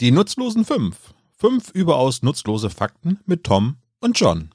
[0.00, 1.12] Die nutzlosen fünf.
[1.36, 4.48] Fünf überaus nutzlose Fakten mit Tom und John.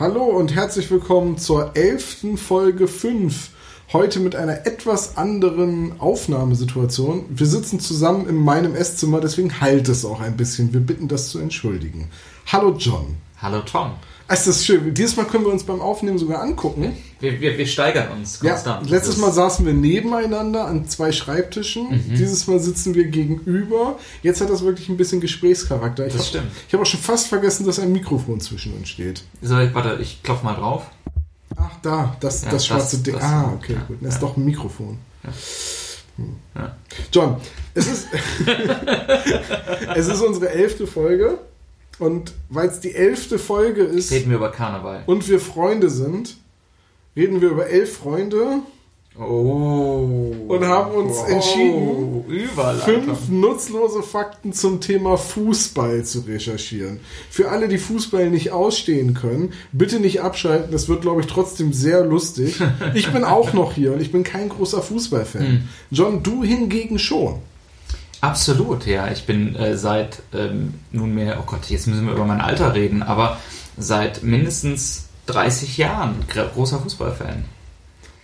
[0.00, 3.50] Hallo und herzlich willkommen zur elften Folge 5.
[3.92, 7.24] Heute mit einer etwas anderen Aufnahmesituation.
[7.28, 10.72] Wir sitzen zusammen in meinem Esszimmer, deswegen halt es auch ein bisschen.
[10.72, 12.10] Wir bitten das zu entschuldigen.
[12.46, 13.14] Hallo John.
[13.40, 13.92] Hallo Tom.
[14.28, 14.92] Es ist schön.
[14.92, 16.96] Dieses Mal können wir uns beim Aufnehmen sogar angucken.
[17.20, 18.86] Wir, wir, wir steigern uns konstant.
[18.86, 21.90] Ja, letztes Mal saßen wir nebeneinander an zwei Schreibtischen.
[21.90, 22.14] Mhm.
[22.16, 23.98] Dieses Mal sitzen wir gegenüber.
[24.22, 26.06] Jetzt hat das wirklich ein bisschen Gesprächscharakter.
[26.06, 26.46] Ich das hab, stimmt.
[26.66, 29.22] Ich habe auch schon fast vergessen, dass ein Mikrofon zwischen uns steht.
[29.42, 30.82] So, warte, ich klopf mal drauf.
[31.56, 33.14] Ach, da, das, Ja, das schwarze das- Ding.
[33.14, 33.98] das- ah, okay, ja, gut.
[34.00, 34.28] Das ist ja.
[34.28, 34.98] doch ein Mikrofon.
[36.16, 36.34] Hm.
[37.12, 37.36] John,
[37.74, 38.06] es ist,
[39.94, 41.38] es ist unsere elfte Folge.
[41.98, 45.04] Und weil es die elfte Folge ist Reden wir über Karneval.
[45.06, 46.36] und wir Freunde sind,
[47.16, 48.60] reden wir über elf Freunde
[49.18, 50.34] Oh.
[50.48, 53.04] Und haben uns entschieden, Überleitung.
[53.04, 57.00] fünf nutzlose Fakten zum Thema Fußball zu recherchieren.
[57.30, 60.70] Für alle, die Fußball nicht ausstehen können, bitte nicht abschalten.
[60.70, 62.60] Das wird, glaube ich, trotzdem sehr lustig.
[62.94, 65.68] Ich bin auch noch hier und ich bin kein großer Fußballfan.
[65.90, 67.40] John, du hingegen schon.
[68.20, 69.08] Absolut, ja.
[69.10, 73.02] Ich bin äh, seit ähm, nunmehr, oh Gott, jetzt müssen wir über mein Alter reden,
[73.02, 73.36] aber
[73.76, 77.44] seit mindestens 30 Jahren gr- großer Fußballfan.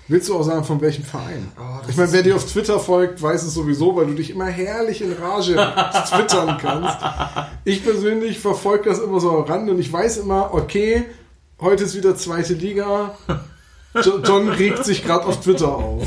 [0.09, 1.47] Willst du auch sagen, von welchem Verein?
[1.59, 4.47] Oh, ich meine, wer dir auf Twitter folgt, weiß es sowieso, weil du dich immer
[4.47, 5.55] herrlich in Rage
[6.11, 6.97] twittern kannst.
[7.65, 11.05] Ich persönlich verfolge das immer so am Rand und ich weiß immer, okay,
[11.61, 13.15] heute ist wieder zweite Liga.
[13.95, 16.07] Jo- John regt sich gerade auf Twitter auf.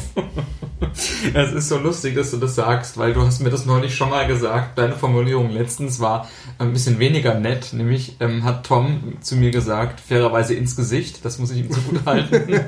[1.34, 4.10] Es ist so lustig, dass du das sagst, weil du hast mir das neulich schon
[4.10, 4.78] mal gesagt.
[4.78, 6.28] Deine Formulierung letztens war
[6.60, 7.74] ein bisschen weniger nett.
[7.74, 12.06] Nämlich ähm, hat Tom zu mir gesagt, fairerweise ins Gesicht, das muss ich ihm zugute
[12.06, 12.44] halten,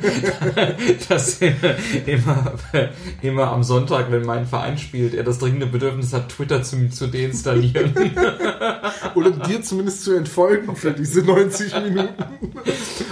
[1.09, 1.53] dass er
[2.05, 2.53] immer,
[3.21, 7.07] immer am Sonntag, wenn mein Verein spielt, er das dringende Bedürfnis hat, Twitter zu, zu
[7.07, 7.93] deinstallieren.
[9.15, 12.23] Oder dir zumindest zu entfolgen für diese 90 Minuten.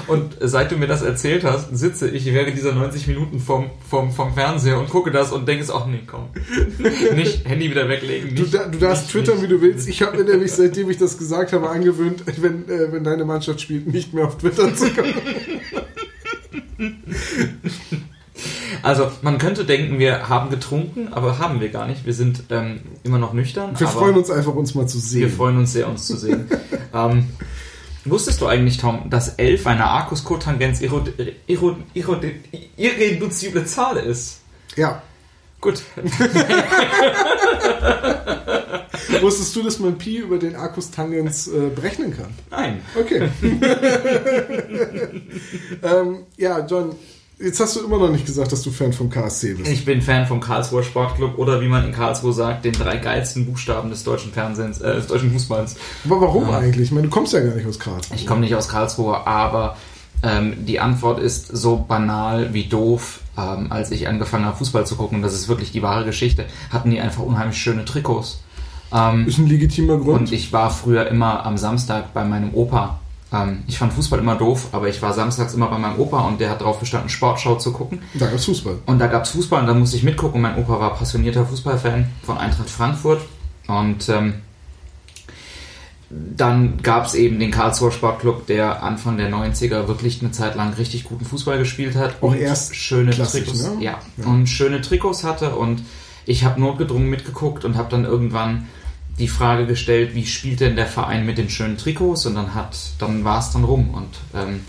[0.07, 4.11] Und seit du mir das erzählt hast, sitze ich während dieser 90 Minuten vom, vom,
[4.11, 6.29] vom Fernseher und gucke das und denke es auch, nee, komm.
[7.15, 8.35] Nicht Handy wieder weglegen.
[8.35, 9.49] Du, Nicht, da, du darfst nicht, twittern, nicht.
[9.49, 9.87] wie du willst.
[9.87, 13.61] Ich habe mir nämlich, seitdem ich das gesagt habe, angewöhnt, wenn, äh, wenn deine Mannschaft
[13.61, 15.13] spielt, nicht mehr auf Twitter zu kommen.
[18.83, 22.05] Also, man könnte denken, wir haben getrunken, aber haben wir gar nicht.
[22.05, 23.79] Wir sind ähm, immer noch nüchtern.
[23.79, 25.31] Wir freuen uns einfach, uns mal zu Wir sehen.
[25.31, 26.47] freuen uns sehr, uns zu sehen.
[26.93, 27.25] ähm,
[28.03, 30.81] wusstest du eigentlich, Tom, dass 11 eine Arcus-Kotangens
[32.77, 34.41] irreduzible Zahl ist?
[34.75, 35.01] Ja.
[35.61, 35.81] Gut.
[39.21, 42.27] Wusstest du, dass man Pi über den Arcus Tangens äh, berechnen kann?
[42.51, 42.81] Nein.
[42.99, 43.29] Okay.
[45.83, 46.95] ähm, ja, John,
[47.39, 49.71] jetzt hast du immer noch nicht gesagt, dass du Fan vom KSC bist.
[49.71, 53.45] Ich bin Fan vom Karlsruher Sportclub oder wie man in Karlsruhe sagt, den drei geilsten
[53.45, 55.75] Buchstaben des deutschen Fernsehens, äh, des deutschen Fußballs.
[56.05, 56.59] Aber warum Ja.
[56.59, 56.87] eigentlich?
[56.87, 58.15] Ich meine, du kommst ja gar nicht aus Karlsruhe.
[58.17, 59.77] Ich komme nicht aus Karlsruhe, aber
[60.25, 63.21] ähm, die Antwort ist so banal wie doof.
[63.37, 66.45] Ähm, als ich angefangen habe, Fußball zu gucken, und das ist wirklich die wahre Geschichte,
[66.71, 68.39] hatten die einfach unheimlich schöne Trikots.
[68.93, 70.19] Ähm, Ist ein legitimer Grund.
[70.21, 72.99] und ich war früher immer am Samstag bei meinem Opa.
[73.33, 76.39] Ähm, ich fand Fußball immer doof, aber ich war samstags immer bei meinem Opa und
[76.39, 77.99] der hat darauf bestanden, Sportschau zu gucken.
[78.13, 78.77] da gab's Fußball.
[78.85, 80.39] Und da gab's Fußball und da musste ich mitgucken.
[80.41, 83.21] Mein Opa war passionierter Fußballfan von Eintracht Frankfurt.
[83.67, 84.35] Und ähm,
[86.09, 91.03] dann gab's eben den Karlsruher Sportclub, der Anfang der 90er wirklich eine Zeit lang richtig
[91.03, 92.15] guten Fußball gespielt hat.
[92.21, 93.63] Auch und erst schöne Trikots.
[93.63, 93.77] ne?
[93.83, 94.25] Ja, Ja.
[94.25, 95.55] und schöne Trikots hatte.
[95.55, 95.83] Und
[96.25, 98.67] ich habe notgedrungen mitgeguckt und habe dann irgendwann
[99.17, 102.25] die Frage gestellt, wie spielt denn der Verein mit den schönen Trikots?
[102.25, 103.89] Und dann hat, dann war es dann rum.
[103.91, 104.61] Und ähm,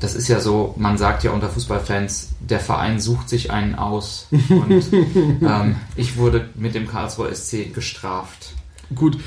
[0.00, 4.26] das ist ja so, man sagt ja unter Fußballfans, der Verein sucht sich einen aus.
[4.30, 8.54] Und ähm, ich wurde mit dem Karlsruher SC gestraft.
[8.94, 9.18] Gut,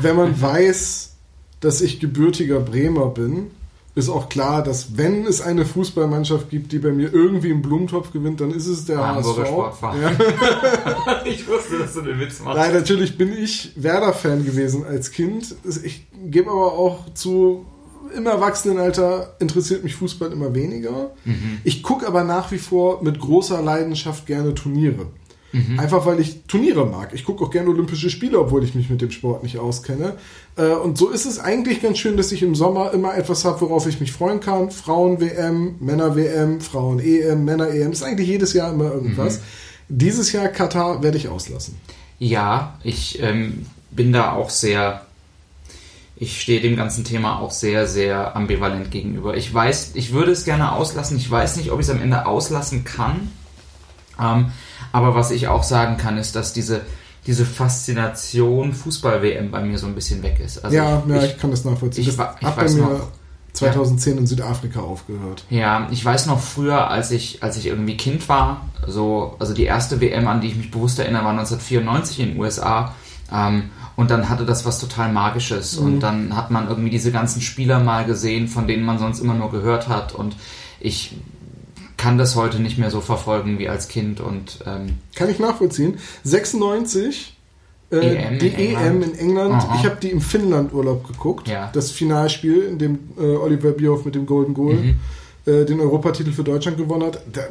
[0.00, 1.14] wenn man weiß,
[1.60, 3.50] dass ich gebürtiger Bremer bin,
[3.94, 8.10] ist auch klar, dass wenn es eine Fußballmannschaft gibt, die bei mir irgendwie im Blumentopf
[8.10, 9.48] gewinnt, dann ist es der Hamburger HSV.
[9.48, 10.02] Sportverein.
[10.02, 11.22] Ja.
[11.26, 12.56] ich wusste, dass du den Witz machst.
[12.56, 15.54] Nein, natürlich bin ich Werder-Fan gewesen als Kind.
[15.84, 17.66] Ich gebe aber auch zu,
[18.16, 21.10] im Erwachsenenalter interessiert mich Fußball immer weniger.
[21.26, 21.58] Mhm.
[21.62, 25.08] Ich gucke aber nach wie vor mit großer Leidenschaft gerne Turniere.
[25.52, 25.78] Mhm.
[25.78, 27.10] Einfach weil ich Turniere mag.
[27.12, 30.14] Ich gucke auch gerne Olympische Spiele, obwohl ich mich mit dem Sport nicht auskenne.
[30.56, 33.60] Äh, Und so ist es eigentlich ganz schön, dass ich im Sommer immer etwas habe,
[33.60, 34.70] worauf ich mich freuen kann.
[34.70, 37.92] Frauen-WM, Männer-WM, Frauen-EM, Männer-EM.
[37.92, 39.38] Ist eigentlich jedes Jahr immer irgendwas.
[39.38, 39.42] Mhm.
[39.88, 41.76] Dieses Jahr Katar werde ich auslassen.
[42.18, 45.02] Ja, ich ähm, bin da auch sehr
[46.22, 49.36] ich stehe dem ganzen Thema auch sehr, sehr ambivalent gegenüber.
[49.36, 51.16] Ich weiß, ich würde es gerne auslassen.
[51.16, 53.32] Ich weiß nicht, ob ich es am Ende auslassen kann.
[54.20, 54.52] Ähm,
[54.92, 56.82] aber was ich auch sagen kann, ist, dass diese,
[57.26, 60.64] diese Faszination Fußball-WM bei mir so ein bisschen weg ist.
[60.64, 62.02] Also ja, ich, ja, ich, kann das nachvollziehen.
[62.02, 63.08] Ich, ich weiß bei mir noch,
[63.52, 65.44] 2010 in Südafrika aufgehört.
[65.50, 69.64] Ja, ich weiß noch früher, als ich, als ich irgendwie Kind war, so, also die
[69.64, 72.94] erste WM, an die ich mich bewusst erinnere, war 1994 in den USA.
[73.32, 75.78] Ähm, und dann hatte das was total Magisches.
[75.78, 75.86] Mhm.
[75.86, 79.34] Und dann hat man irgendwie diese ganzen Spieler mal gesehen, von denen man sonst immer
[79.34, 80.14] nur gehört hat.
[80.14, 80.34] Und
[80.80, 81.14] ich
[82.02, 84.20] kann das heute nicht mehr so verfolgen wie als Kind.
[84.20, 85.98] Und ähm, kann ich nachvollziehen.
[86.24, 87.36] 96
[87.92, 88.86] äh, EM die in England.
[88.86, 89.54] EM in England.
[89.54, 89.76] Aha.
[89.78, 91.46] Ich habe die im Finnland Urlaub geguckt.
[91.46, 91.70] Ja.
[91.72, 94.94] Das Finalspiel, in dem äh, Oliver Bierhoff mit dem Golden Goal Mhm.
[95.46, 97.20] äh, den Europatitel für Deutschland gewonnen hat.
[97.32, 97.42] Da,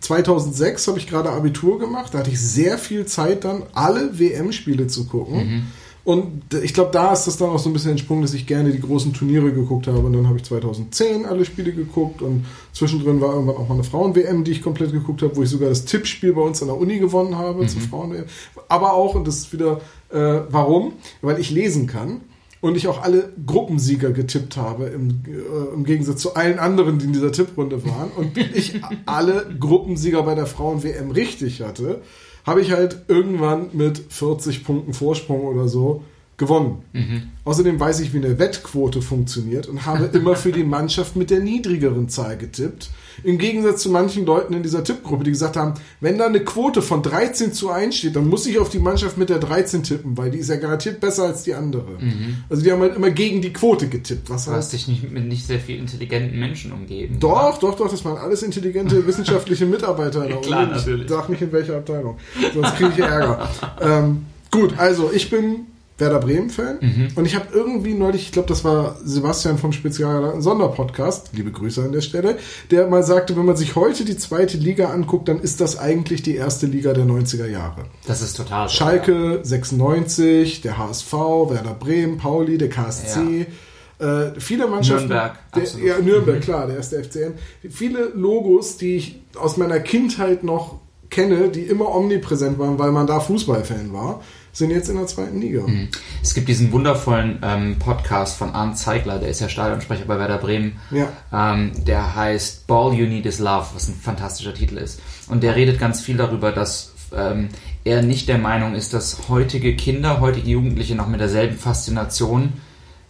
[0.00, 2.12] 2006 habe ich gerade Abitur gemacht.
[2.12, 5.36] Da hatte ich sehr viel Zeit dann, alle WM-Spiele zu gucken.
[5.38, 5.62] Mhm.
[6.06, 8.70] Und ich glaube, da ist das dann auch so ein bisschen entsprungen, dass ich gerne
[8.70, 9.98] die großen Turniere geguckt habe.
[9.98, 13.82] Und dann habe ich 2010 alle Spiele geguckt und zwischendrin war irgendwann auch mal eine
[13.82, 16.78] Frauen-WM, die ich komplett geguckt habe, wo ich sogar das Tippspiel bei uns an der
[16.78, 18.26] Uni gewonnen habe zur Frauen-WM.
[18.68, 19.80] Aber auch, und das ist wieder,
[20.10, 20.92] äh, warum?
[21.22, 22.20] Weil ich lesen kann
[22.60, 27.06] und ich auch alle Gruppensieger getippt habe, im, äh, im Gegensatz zu allen anderen, die
[27.06, 28.12] in dieser Tipprunde waren.
[28.16, 32.00] Und ich alle Gruppensieger bei der Frauen-WM richtig hatte,
[32.46, 36.04] habe ich halt irgendwann mit 40 Punkten Vorsprung oder so
[36.36, 36.82] gewonnen.
[37.44, 41.40] Außerdem weiß ich, wie eine Wettquote funktioniert und habe immer für die Mannschaft mit der
[41.40, 42.90] niedrigeren Zahl getippt.
[43.24, 46.82] Im Gegensatz zu manchen Leuten in dieser Tippgruppe, die gesagt haben, wenn da eine Quote
[46.82, 50.18] von 13 zu 1 steht, dann muss ich auf die Mannschaft mit der 13 tippen,
[50.18, 51.86] weil die ist ja garantiert besser als die andere.
[52.50, 54.28] Also die haben halt immer gegen die Quote getippt.
[54.28, 57.18] Was Du heißt, hast dich nicht mit nicht sehr viel intelligenten Menschen umgeben.
[57.18, 60.64] doch, doch, doch, das waren alles intelligente wissenschaftliche Mitarbeiter in der Klar.
[60.64, 61.08] Ich natürlich.
[61.08, 62.18] Sag nicht in welcher Abteilung,
[62.52, 63.48] sonst kriege ich Ärger.
[63.80, 65.66] ähm, gut, also ich bin
[65.98, 67.08] Werder Bremen-Fan Mhm.
[67.14, 71.82] und ich habe irgendwie neulich, ich glaube, das war Sebastian vom Spezialgeladen Sonderpodcast, liebe Grüße
[71.82, 72.36] an der Stelle,
[72.70, 76.20] der mal sagte, wenn man sich heute die zweite Liga anguckt, dann ist das eigentlich
[76.22, 77.86] die erste Liga der 90er Jahre.
[78.06, 83.46] Das ist total Schalke 96, der HSV, Werder Bremen, Pauli, der KSC.
[83.98, 85.08] Äh, viele Mannschaften.
[85.08, 87.32] Nürnberg, Der, ja, Nürnberg, klar, der erste FCN.
[87.70, 93.06] Viele Logos, die ich aus meiner Kindheit noch kenne, die immer omnipräsent waren, weil man
[93.06, 94.22] da Fußballfan war,
[94.56, 95.66] sind jetzt in der zweiten Liga.
[95.66, 95.88] Mhm.
[96.22, 100.38] Es gibt diesen wundervollen ähm, Podcast von Arndt Zeigler, der ist ja Stadionsprecher bei Werder
[100.38, 100.80] Bremen.
[100.90, 101.08] Ja.
[101.32, 105.00] Ähm, der heißt Ball You Need Is Love, was ein fantastischer Titel ist.
[105.28, 107.50] Und der redet ganz viel darüber, dass ähm,
[107.84, 112.54] er nicht der Meinung ist, dass heutige Kinder, heutige Jugendliche noch mit derselben Faszination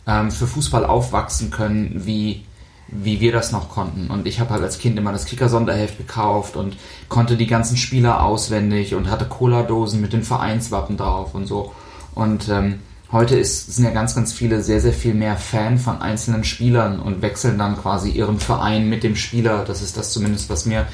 [0.06, 2.44] ähm, für Fußball aufwachsen können, wie,
[2.88, 4.08] wie wir das noch konnten.
[4.08, 6.76] Und ich habe halt als Kind immer das Kicker-Sonderheft gekauft und
[7.08, 11.72] konnte die ganzen Spieler auswendig und hatte Cola-Dosen mit den Vereinswappen drauf und so.
[12.14, 12.80] Und ähm,
[13.10, 17.00] heute ist, sind ja ganz, ganz viele sehr, sehr viel mehr Fan von einzelnen Spielern
[17.00, 19.64] und wechseln dann quasi ihren Verein mit dem Spieler.
[19.64, 20.86] Das ist das zumindest, was mir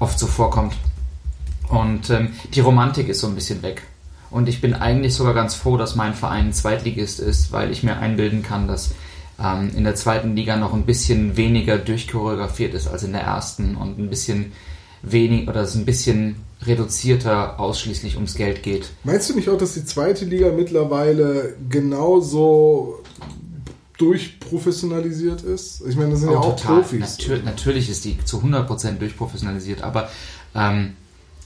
[0.00, 0.74] oft so vorkommt.
[1.68, 3.82] Und ähm, die Romantik ist so ein bisschen weg.
[4.30, 7.98] Und ich bin eigentlich sogar ganz froh, dass mein Verein Zweitligist ist, weil ich mir
[7.98, 8.90] einbilden kann, dass
[9.42, 13.76] ähm, in der zweiten Liga noch ein bisschen weniger durchchoreografiert ist als in der ersten
[13.76, 14.52] und ein bisschen
[15.02, 18.90] wenig oder es ein bisschen reduzierter ausschließlich ums Geld geht.
[19.04, 23.02] Meinst du nicht auch, dass die zweite Liga mittlerweile genauso
[23.98, 25.82] durchprofessionalisiert ist?
[25.86, 27.00] Ich meine, das sind ja auch Profis.
[27.00, 30.08] Natür natürlich ist die zu 100% durchprofessionalisiert, aber
[30.54, 30.94] ähm,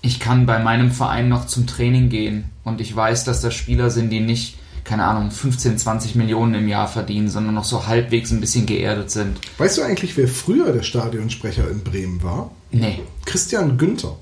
[0.03, 3.91] ich kann bei meinem Verein noch zum Training gehen und ich weiß, dass da Spieler
[3.91, 4.59] sind, die nicht,
[4.91, 9.13] keine Ahnung, 15, 20 Millionen im Jahr verdienen, sondern noch so halbwegs ein bisschen geerdet
[9.13, 9.41] sind.
[9.57, 12.51] Weißt du eigentlich, wer früher der Stadionsprecher in Bremen war?
[12.73, 12.99] Nee.
[13.25, 14.17] Christian Günther.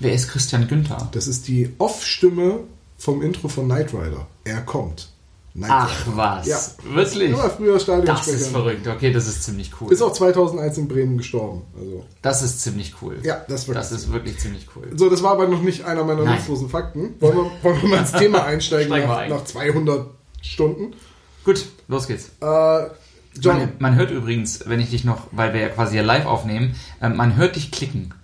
[0.00, 1.08] Wer ist Christian Günther?
[1.12, 2.64] Das ist die Off-Stimme
[2.96, 4.26] vom Intro von Knight Rider.
[4.42, 5.08] Er kommt.
[5.58, 6.46] Knight Ach was.
[6.46, 6.58] Ja.
[6.94, 7.30] Wirklich?
[7.30, 8.32] Immer früher Stadionsprecher.
[8.32, 8.86] Das ist verrückt.
[8.88, 9.92] Okay, das ist ziemlich cool.
[9.92, 11.62] Ist auch 2001 in Bremen gestorben.
[11.78, 13.18] Also, Das ist ziemlich cool.
[13.22, 13.76] ja, das wird.
[13.76, 14.88] Das ist wirklich ziemlich cool.
[14.96, 17.14] so, das war aber noch nicht einer meiner nutzlosen Fakten.
[17.20, 19.30] Wollen wir, wollen wir mal ins Thema einsteigen nach, ein.
[19.30, 20.06] nach 200
[20.42, 20.94] Stunden?
[21.44, 22.30] Gut, los geht's.
[22.40, 22.86] Äh,
[23.44, 26.74] Man, man hört übrigens, wenn ich dich noch, weil wir ja quasi ja live aufnehmen,
[27.00, 28.14] ähm, man hört dich klicken.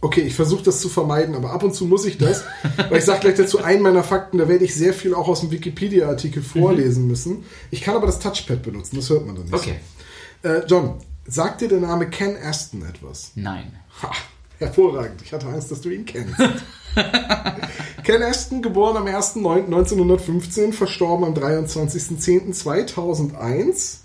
[0.00, 2.44] Okay, ich versuche das zu vermeiden, aber ab und zu muss ich das,
[2.88, 5.40] weil ich sage gleich dazu einen meiner Fakten, da werde ich sehr viel auch aus
[5.40, 7.44] dem Wikipedia-Artikel vorlesen müssen.
[7.70, 9.54] Ich kann aber das Touchpad benutzen, das hört man dann nicht.
[9.54, 9.76] Okay.
[10.42, 10.94] Äh, John,
[11.26, 13.32] sagt dir der Name Ken Aston etwas?
[13.34, 13.72] Nein.
[14.02, 14.12] Ha,
[14.58, 15.22] hervorragend.
[15.22, 16.38] Ich hatte Angst, dass du ihn kennst.
[18.04, 23.98] Ken Aston, geboren am 1.9.1915, verstorben am 23.10.2001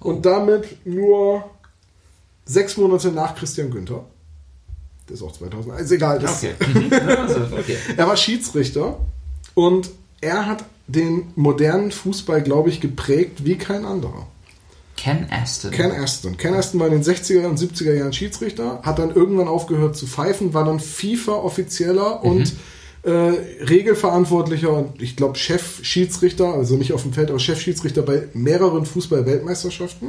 [0.00, 1.48] und damit nur
[2.44, 4.04] sechs Monate nach Christian Günther.
[5.08, 5.82] Das ist auch 2001.
[5.82, 6.18] Ist egal.
[6.18, 6.54] Das Okay.
[6.66, 6.92] Mhm.
[7.18, 7.76] Also, okay.
[7.96, 8.98] er war Schiedsrichter
[9.54, 14.26] und er hat den modernen Fußball, glaube ich, geprägt wie kein anderer.
[14.96, 15.70] Ken Aston.
[15.70, 16.36] Ken Aston.
[16.36, 20.06] Ken Aston war in den 60er und 70er Jahren Schiedsrichter, hat dann irgendwann aufgehört zu
[20.06, 22.52] pfeifen, war dann FIFA-Offizieller und
[23.04, 28.86] äh, Regelverantwortlicher und ich glaube Chef-Schiedsrichter, also nicht auf dem Feld, aber Chef-Schiedsrichter bei mehreren
[28.86, 30.08] Fußball-Weltmeisterschaften.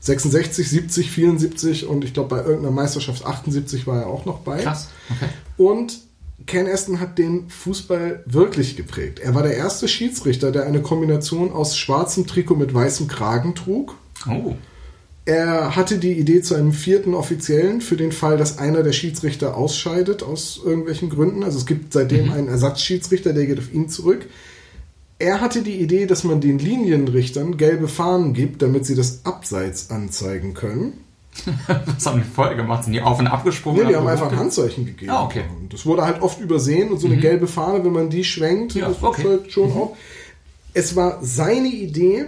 [0.00, 4.62] 66, 70, 74 und ich glaube bei irgendeiner Meisterschaft 78 war er auch noch bei.
[4.62, 4.88] Krass.
[5.10, 5.30] Okay.
[5.56, 5.98] Und
[6.46, 9.18] Ken Aston hat den Fußball wirklich geprägt.
[9.18, 13.96] Er war der erste Schiedsrichter, der eine Kombination aus schwarzem Trikot mit weißem Kragen trug.
[14.28, 14.54] Oh.
[15.24, 19.58] Er hatte die Idee zu einem vierten Offiziellen für den Fall, dass einer der Schiedsrichter
[19.58, 21.44] ausscheidet aus irgendwelchen Gründen.
[21.44, 24.24] Also es gibt seitdem einen Ersatzschiedsrichter, der geht auf ihn zurück.
[25.18, 29.90] Er hatte die Idee, dass man den Linienrichtern gelbe Fahnen gibt, damit sie das Abseits
[29.90, 31.04] anzeigen können.
[31.96, 32.84] Was haben die vorher gemacht?
[32.84, 33.82] Sind die auf und abgesprungen?
[33.82, 35.10] Nee, die haben einfach ein Handzeichen gegeben.
[35.10, 35.44] Ah, okay.
[35.60, 38.74] Und das wurde halt oft übersehen und so eine gelbe Fahne, wenn man die schwenkt,
[38.74, 39.24] Ja, das okay.
[39.24, 39.96] halt schon auch.
[40.74, 42.26] Es war seine Idee,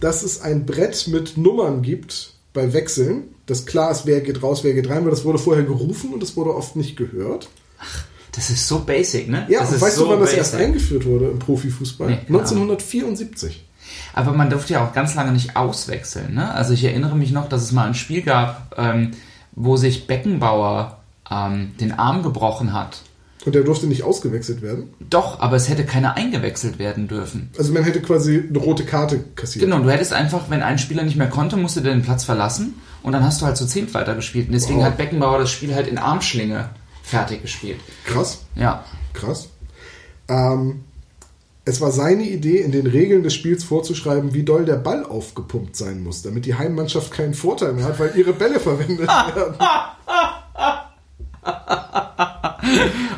[0.00, 4.64] dass es ein Brett mit Nummern gibt bei Wechseln, dass klar ist, wer geht raus,
[4.64, 7.48] wer geht rein, weil das wurde vorher gerufen und das wurde oft nicht gehört.
[8.34, 9.46] Das ist so basic, ne?
[9.48, 10.38] Ja, das und weißt so du, wann das basic.
[10.38, 12.08] erst eingeführt wurde im Profifußball?
[12.08, 13.64] Nee, keine 1974.
[14.14, 16.34] Aber man durfte ja auch ganz lange nicht auswechseln.
[16.34, 16.52] Ne?
[16.52, 19.10] Also ich erinnere mich noch, dass es mal ein Spiel gab, ähm,
[19.52, 20.98] wo sich Beckenbauer
[21.30, 23.02] ähm, den Arm gebrochen hat.
[23.44, 24.94] Und der durfte nicht ausgewechselt werden.
[25.10, 27.50] Doch, aber es hätte keiner eingewechselt werden dürfen.
[27.58, 29.64] Also man hätte quasi eine rote Karte kassiert.
[29.64, 32.74] Genau, du hättest einfach, wenn ein Spieler nicht mehr konnte, musste der den Platz verlassen
[33.02, 34.46] und dann hast du halt zu zehnt weitergespielt.
[34.46, 34.86] Und deswegen Wow.
[34.86, 36.70] hat Beckenbauer das Spiel halt in Armschlinge
[37.12, 37.80] fertig gespielt.
[38.04, 38.44] Krass.
[38.54, 38.84] Ja.
[39.12, 39.48] Krass.
[40.28, 40.84] Ähm,
[41.64, 45.76] es war seine Idee, in den Regeln des Spiels vorzuschreiben, wie doll der Ball aufgepumpt
[45.76, 49.54] sein muss, damit die Heimmannschaft keinen Vorteil mehr hat, weil ihre Bälle verwendet werden.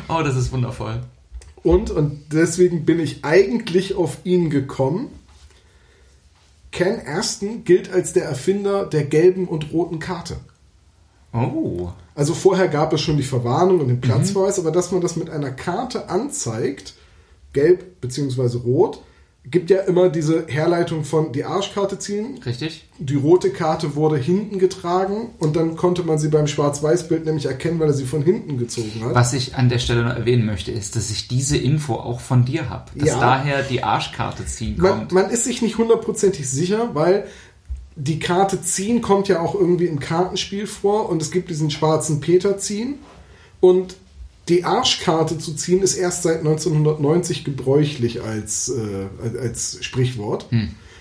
[0.07, 1.01] Oh, das ist wundervoll.
[1.63, 5.09] Und, und deswegen bin ich eigentlich auf ihn gekommen.
[6.71, 10.37] Ken Aston gilt als der Erfinder der gelben und roten Karte.
[11.35, 11.89] Oh.
[12.15, 15.29] Also vorher gab es schon die Verwarnung und den Platzverweis, aber dass man das mit
[15.29, 16.93] einer Karte anzeigt,
[17.53, 18.57] gelb bzw.
[18.57, 19.01] rot,
[19.47, 22.39] gibt ja immer diese Herleitung von die Arschkarte ziehen.
[22.43, 22.89] Richtig?
[22.97, 27.79] Die rote Karte wurde hinten getragen und dann konnte man sie beim Schwarz-Weiß-Bild nämlich erkennen,
[27.79, 29.13] weil er sie von hinten gezogen hat.
[29.13, 32.43] Was ich an der Stelle noch erwähnen möchte, ist, dass ich diese Info auch von
[32.45, 32.85] dir habe.
[32.95, 33.19] Dass Ja.
[33.19, 35.11] daher die Arschkarte ziehen Man, kommt.
[35.11, 37.25] man ist sich nicht hundertprozentig sicher, weil
[37.95, 42.19] die Karte ziehen kommt ja auch irgendwie im Kartenspiel vor und es gibt diesen schwarzen
[42.19, 42.95] Peter ziehen
[43.59, 43.95] und
[44.49, 50.47] die Arschkarte zu ziehen ist erst seit 1990 gebräuchlich als, äh, als Sprichwort.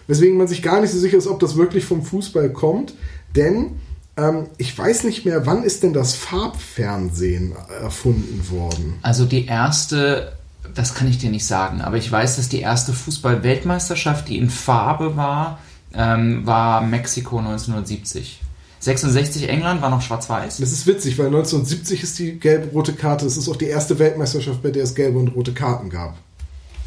[0.06, 2.94] Weswegen man sich gar nicht so sicher ist, ob das wirklich vom Fußball kommt,
[3.36, 3.80] denn
[4.16, 8.94] ähm, ich weiß nicht mehr, wann ist denn das Farbfernsehen erfunden worden?
[9.02, 10.32] Also die erste,
[10.74, 14.50] das kann ich dir nicht sagen, aber ich weiß, dass die erste Fußball-Weltmeisterschaft, die in
[14.50, 15.58] Farbe war,
[15.96, 18.40] ähm, war Mexiko 1970.
[18.80, 20.58] 66 England war noch schwarz-weiß.
[20.58, 23.24] Das ist witzig, weil 1970 ist die gelb-rote Karte.
[23.24, 26.18] Das ist auch die erste Weltmeisterschaft, bei der es gelbe und rote Karten gab.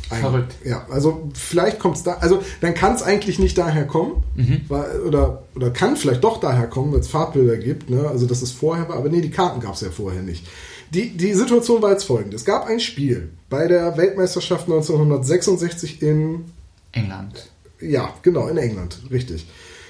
[0.09, 0.21] Eigentlich.
[0.21, 0.55] Verrückt.
[0.63, 4.23] Ja, also vielleicht kommt es da, also dann kann es eigentlich nicht daher kommen,
[4.69, 8.07] weil, oder, oder kann vielleicht doch daher kommen, weil es Farbbilder gibt, ne?
[8.07, 10.47] also dass es vorher war, aber nee, die Karten gab es ja vorher nicht.
[10.91, 12.37] Die, die Situation war jetzt folgende.
[12.37, 16.45] Es gab ein Spiel bei der Weltmeisterschaft 1966 in
[16.93, 17.49] England.
[17.79, 19.45] Ja, genau, in England, richtig.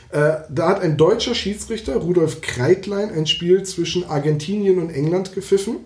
[0.09, 5.77] Äh, da hat ein deutscher Schiedsrichter, Rudolf Kreitlein, ein Spiel zwischen Argentinien und England gepfiffen.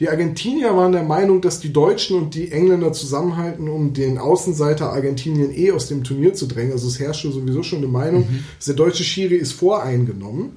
[0.00, 4.92] Die Argentinier waren der Meinung, dass die Deutschen und die Engländer zusammenhalten, um den Außenseiter
[4.92, 6.72] Argentinien eh aus dem Turnier zu drängen.
[6.72, 10.56] Also es herrschte sowieso schon eine Meinung, dass der deutsche Schiri ist voreingenommen.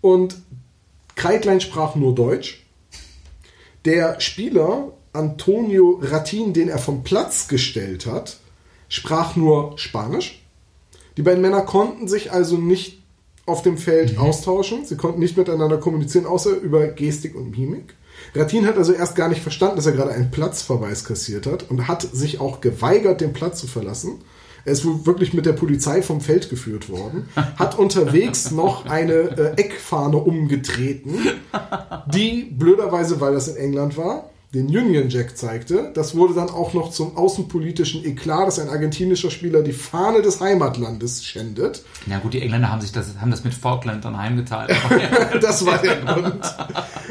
[0.00, 0.36] Und
[1.16, 2.64] Kreitlein sprach nur Deutsch.
[3.84, 8.38] Der Spieler Antonio Ratin, den er vom Platz gestellt hat,
[8.88, 10.44] sprach nur Spanisch.
[11.16, 13.02] Die beiden Männer konnten sich also nicht
[13.46, 14.84] auf dem Feld austauschen.
[14.84, 17.94] Sie konnten nicht miteinander kommunizieren, außer über Gestik und Mimik.
[18.34, 21.88] Ratin hat also erst gar nicht verstanden, dass er gerade einen Platzverweis kassiert hat und
[21.88, 24.20] hat sich auch geweigert, den Platz zu verlassen.
[24.64, 29.12] Er ist wohl wirklich mit der Polizei vom Feld geführt worden, hat unterwegs noch eine
[29.14, 31.18] äh, Eckfahne umgetreten,
[32.12, 35.90] die blöderweise, weil das in England war, den Union Jack zeigte.
[35.94, 40.40] Das wurde dann auch noch zum außenpolitischen Eklat, dass ein argentinischer Spieler die Fahne des
[40.40, 41.82] Heimatlandes schändet.
[42.06, 44.70] Na gut, die Engländer haben sich das, haben das mit Falkland dann heimgeteilt.
[45.40, 46.44] Das war der Grund.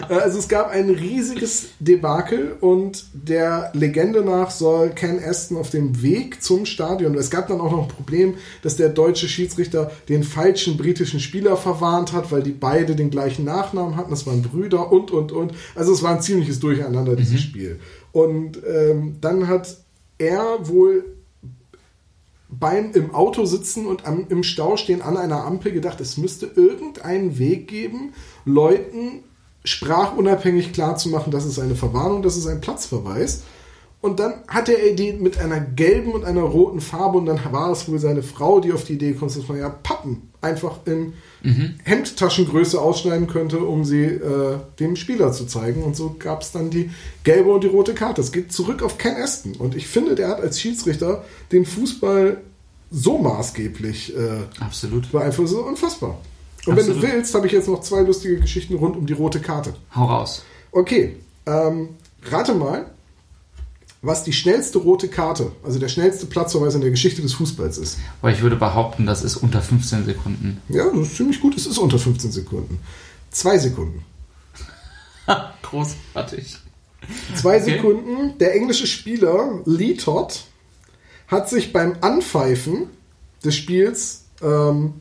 [0.09, 5.69] Äh, Also es gab ein riesiges Debakel und der Legende nach soll Ken Aston auf
[5.69, 9.91] dem Weg zum Stadion, es gab dann auch noch ein Problem, dass der deutsche Schiedsrichter
[10.09, 14.41] den falschen britischen Spieler verwarnt hat, weil die beide den gleichen Nachnamen hatten, das waren
[14.41, 15.53] Brüder und, und, und.
[15.75, 17.79] Also es war ein ziemliches Durcheinander, dieses Spiel.
[18.11, 19.77] Und ähm, dann hat
[20.17, 21.05] er wohl
[22.49, 26.45] beim im Auto sitzen und am, im Stau stehen an einer Ampel gedacht, es müsste
[26.45, 28.13] irgendeinen Weg geben,
[28.45, 29.23] Leuten
[29.63, 33.43] sprachunabhängig klarzumachen, das ist eine Verwarnung, das ist ein Platzverweis.
[33.99, 37.71] Und dann hatte er die mit einer gelben und einer roten Farbe und dann war
[37.71, 41.13] es wohl seine Frau, die auf die Idee kommt, dass man ja Pappen einfach in
[41.41, 41.75] mhm.
[41.83, 45.83] Hemdtaschengröße ausschneiden könnte, um sie äh, dem Spieler zu zeigen.
[45.83, 46.91] Und so gab es dann die
[47.23, 48.21] gelbe und die rote Karte.
[48.21, 49.55] Es geht zurück auf Ken Aston.
[49.55, 52.41] Und ich finde, der hat als Schiedsrichter den Fußball
[52.91, 55.11] so maßgeblich äh, Absolut.
[55.11, 55.55] beeinflusst.
[55.55, 56.21] Unfassbar.
[56.67, 57.01] Und Absolut.
[57.01, 59.73] wenn du willst, habe ich jetzt noch zwei lustige Geschichten rund um die rote Karte.
[59.95, 60.43] Hau raus.
[60.71, 61.15] Okay.
[61.45, 61.89] Ähm,
[62.29, 62.85] rate mal,
[64.01, 67.97] was die schnellste rote Karte, also der schnellste Platzverweis in der Geschichte des Fußballs ist.
[68.21, 70.61] Aber ich würde behaupten, das ist unter 15 Sekunden.
[70.69, 71.57] Ja, das ist ziemlich gut.
[71.57, 72.79] Es ist unter 15 Sekunden.
[73.31, 74.03] Zwei Sekunden.
[75.63, 76.57] Großartig.
[77.35, 77.71] Zwei okay.
[77.71, 78.37] Sekunden.
[78.37, 80.43] Der englische Spieler Lee Todd
[81.27, 82.87] hat sich beim Anpfeifen
[83.43, 84.93] des Spiels ähm,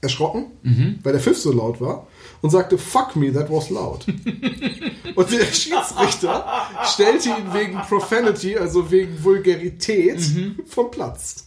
[0.00, 0.98] erschrocken, mhm.
[1.02, 2.06] weil der Pfiff so laut war
[2.40, 4.06] und sagte, fuck me, that was loud.
[5.14, 6.44] und der Schiedsrichter
[6.84, 10.60] stellte ihn wegen Profanity, also wegen Vulgarität, mhm.
[10.66, 11.46] vom Platz.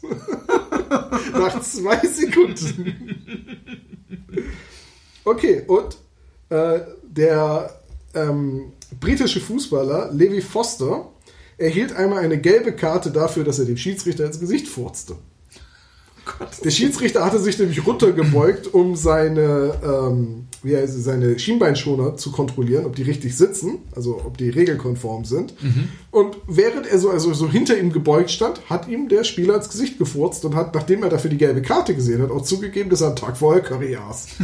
[1.33, 2.95] Nach zwei Sekunden.
[5.23, 5.97] Okay, und
[6.49, 7.79] äh, der
[8.13, 11.09] ähm, britische Fußballer Levi Foster
[11.57, 15.15] erhielt einmal eine gelbe Karte dafür, dass er dem Schiedsrichter ins Gesicht furzte.
[16.63, 22.85] Der Schiedsrichter hatte sich nämlich runtergebeugt, um seine, ähm, wie heißt seine Schienbeinschoner zu kontrollieren,
[22.85, 25.61] ob die richtig sitzen, also ob die regelkonform sind.
[25.61, 25.89] Mhm.
[26.11, 29.69] Und während er so, also so hinter ihm gebeugt stand, hat ihm der Spieler ins
[29.69, 33.01] Gesicht gefurzt und hat, nachdem er dafür die gelbe Karte gesehen hat, auch zugegeben, dass
[33.01, 34.27] er einen Tag vorher Curry aß.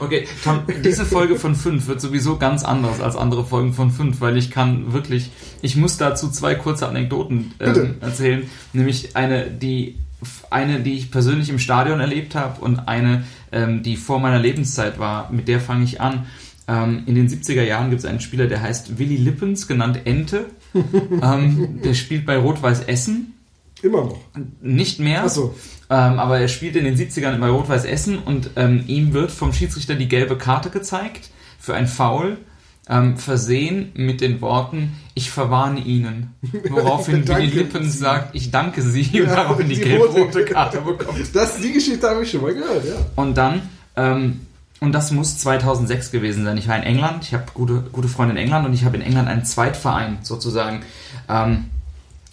[0.00, 4.20] Okay, Tom, diese Folge von 5 wird sowieso ganz anders als andere Folgen von 5,
[4.20, 5.30] weil ich kann wirklich,
[5.62, 9.98] ich muss dazu zwei kurze Anekdoten ähm, erzählen, nämlich eine, die
[10.50, 14.98] eine, die ich persönlich im Stadion erlebt habe und eine, ähm, die vor meiner Lebenszeit
[14.98, 15.30] war.
[15.30, 16.26] Mit der fange ich an.
[16.68, 20.46] Ähm, in den 70er Jahren gibt es einen Spieler, der heißt Willy Lippens, genannt Ente.
[20.74, 23.34] ähm, der spielt bei Rot-Weiß Essen.
[23.82, 24.20] Immer noch.
[24.62, 25.22] Nicht mehr.
[25.24, 25.54] Ach so.
[25.88, 29.52] Ähm, aber er spielt in den 70ern bei Rot-Weiß Essen und ähm, ihm wird vom
[29.52, 32.38] Schiedsrichter die gelbe Karte gezeigt für ein Foul,
[32.88, 36.34] ähm, versehen mit den Worten, ich verwarne Ihnen.
[36.70, 40.80] Woraufhin Willy Lippen sagt, ich danke Sie ja, und daraufhin die, die gelbe rote Karte
[40.80, 41.18] bekommt.
[41.32, 42.94] Das, die Geschichte habe ich schon mal gehört, ja.
[43.16, 43.62] Und dann,
[43.96, 44.40] ähm,
[44.80, 46.56] und das muss 2006 gewesen sein.
[46.56, 49.02] Ich war in England, ich habe gute, gute Freunde in England und ich habe in
[49.02, 50.82] England einen Zweitverein sozusagen.
[51.28, 51.66] Ähm,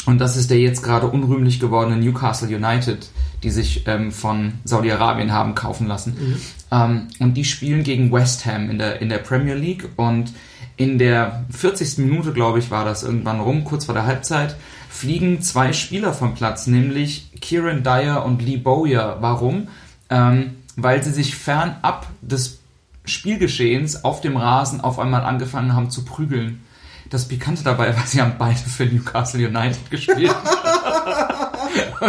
[0.05, 3.07] und das ist der jetzt gerade unrühmlich gewordene Newcastle United,
[3.43, 6.15] die sich ähm, von Saudi-Arabien haben kaufen lassen.
[6.19, 6.41] Mhm.
[6.71, 9.89] Ähm, und die spielen gegen West Ham in der, in der Premier League.
[9.97, 10.33] Und
[10.77, 11.99] in der 40.
[11.99, 14.55] Minute, glaube ich, war das irgendwann rum, kurz vor der Halbzeit,
[14.89, 19.17] fliegen zwei Spieler vom Platz, nämlich Kieran Dyer und Lee Bowyer.
[19.19, 19.67] Warum?
[20.09, 22.59] Ähm, weil sie sich fernab des
[23.05, 26.63] Spielgeschehens auf dem Rasen auf einmal angefangen haben zu prügeln.
[27.09, 30.33] Das Pikante dabei war, sie haben beide für Newcastle United gespielt.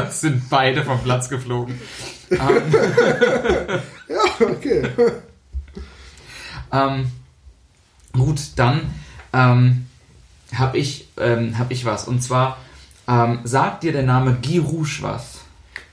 [0.11, 1.81] sind beide vom Platz geflogen.
[2.31, 2.41] ja,
[4.41, 4.89] okay.
[6.73, 7.07] Ähm,
[8.13, 8.81] gut, dann
[9.33, 9.87] ähm,
[10.55, 12.09] habe ich, ähm, hab ich was.
[12.09, 12.59] Und zwar
[13.07, 15.41] ähm, sagt dir der Name Guy Rouge was?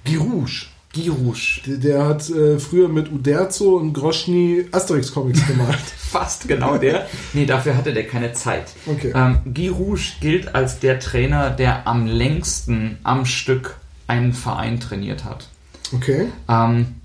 [0.06, 0.68] Guy Rouge?
[0.94, 1.62] Guy Rouge.
[1.66, 5.80] Der, der hat äh, früher mit Uderzo und Groschny Asterix-Comics gemacht.
[5.98, 7.08] Fast genau der.
[7.34, 8.74] Nee, dafür hatte der keine Zeit.
[8.86, 9.14] Okay.
[9.16, 13.78] Ähm, Guy Rouge gilt als der Trainer, der am längsten am Stück
[14.12, 15.48] einen Verein trainiert hat.
[15.94, 16.28] Okay.
[16.50, 16.96] Ähm,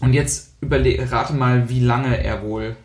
[0.00, 2.76] und jetzt rate mal, wie lange er wohl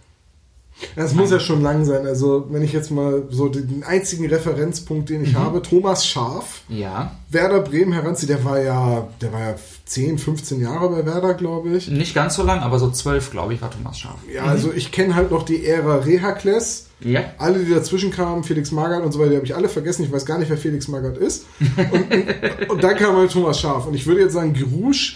[0.96, 2.06] das muss ja schon lang sein.
[2.06, 5.40] Also, wenn ich jetzt mal so den einzigen Referenzpunkt, den ich mhm.
[5.40, 7.16] habe, Thomas Scharf, ja.
[7.30, 11.70] Werder Bremen heranzieht, der war ja, der war ja 10, 15 Jahre bei Werder, glaube
[11.70, 11.90] ich.
[11.90, 14.20] Nicht ganz so lang, aber so 12, glaube ich, war Thomas Scharf.
[14.34, 14.50] Ja, mhm.
[14.50, 16.88] also ich kenne halt noch die Ära Rehakles.
[17.02, 17.24] Ja.
[17.38, 20.04] Alle, die dazwischen kamen, Felix Magath und so weiter, die habe ich alle vergessen.
[20.04, 21.46] Ich weiß gar nicht, wer Felix Magath ist.
[21.78, 23.86] Und, und, und dann kam halt Thomas Scharf.
[23.86, 25.16] Und ich würde jetzt sagen, Gerouche,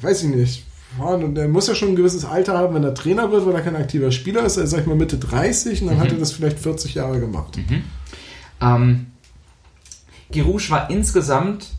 [0.00, 0.64] weiß ich nicht,
[0.98, 3.60] ja, der muss ja schon ein gewisses Alter haben, wenn er Trainer wird, weil er
[3.60, 4.56] kein aktiver Spieler ist.
[4.56, 6.00] Er ist, sag ich mal, Mitte 30 und dann mhm.
[6.00, 7.56] hat er das vielleicht 40 Jahre gemacht.
[7.56, 7.82] Mhm.
[8.60, 9.06] Ähm,
[10.30, 11.70] Girouche war insgesamt,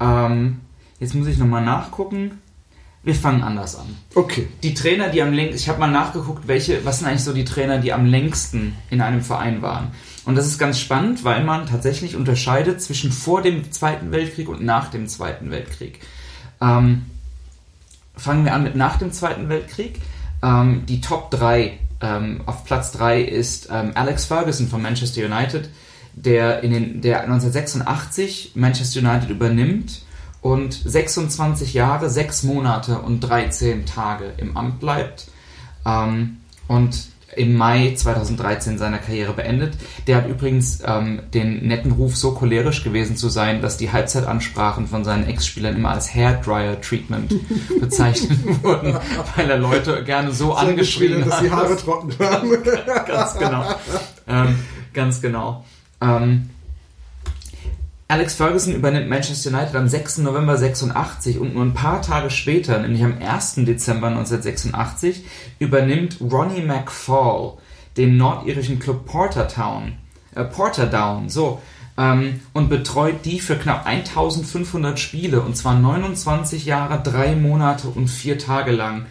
[0.00, 0.60] ähm,
[1.00, 2.38] jetzt muss ich nochmal nachgucken,
[3.02, 3.86] wir fangen anders an.
[4.14, 4.48] Okay.
[4.62, 7.44] Die Trainer, die am längsten, ich habe mal nachgeguckt, welche, was sind eigentlich so die
[7.44, 9.92] Trainer, die am längsten in einem Verein waren.
[10.24, 14.62] Und das ist ganz spannend, weil man tatsächlich unterscheidet zwischen vor dem Zweiten Weltkrieg und
[14.62, 16.00] nach dem Zweiten Weltkrieg.
[16.60, 17.06] Ähm,
[18.18, 20.00] fangen wir an mit nach dem Zweiten Weltkrieg.
[20.42, 25.68] Ähm, die Top 3 ähm, auf Platz 3 ist ähm, Alex Ferguson von Manchester United,
[26.14, 30.02] der, in den, der 1986 Manchester United übernimmt
[30.40, 35.28] und 26 Jahre, 6 Monate und 13 Tage im Amt bleibt
[35.84, 39.76] ähm, und im Mai 2013 seine Karriere beendet.
[40.06, 44.86] Der hat übrigens ähm, den netten Ruf, so cholerisch gewesen zu sein, dass die Halbzeitansprachen
[44.86, 47.34] von seinen Ex-Spielern immer als Hairdryer-Treatment
[47.80, 48.96] bezeichnet wurden,
[49.36, 51.44] weil er Leute gerne so Sehr angeschrien geschrien, dass hat.
[51.44, 52.50] die Haare trocken waren.
[53.06, 53.64] ganz genau.
[54.26, 54.58] Ähm,
[54.92, 55.64] ganz genau.
[56.00, 56.50] Ähm,
[58.10, 60.18] Alex Ferguson übernimmt Manchester United am 6.
[60.18, 63.56] November 86 und nur ein paar Tage später, nämlich am 1.
[63.66, 65.26] Dezember 1986,
[65.58, 67.58] übernimmt Ronnie McFall
[67.98, 69.92] den nordirischen Club Portertown,
[70.34, 71.60] äh, Porterdown, so,
[71.98, 78.08] ähm, und betreut die für knapp 1500 Spiele und zwar 29 Jahre, 3 Monate und
[78.08, 79.04] 4 Tage lang.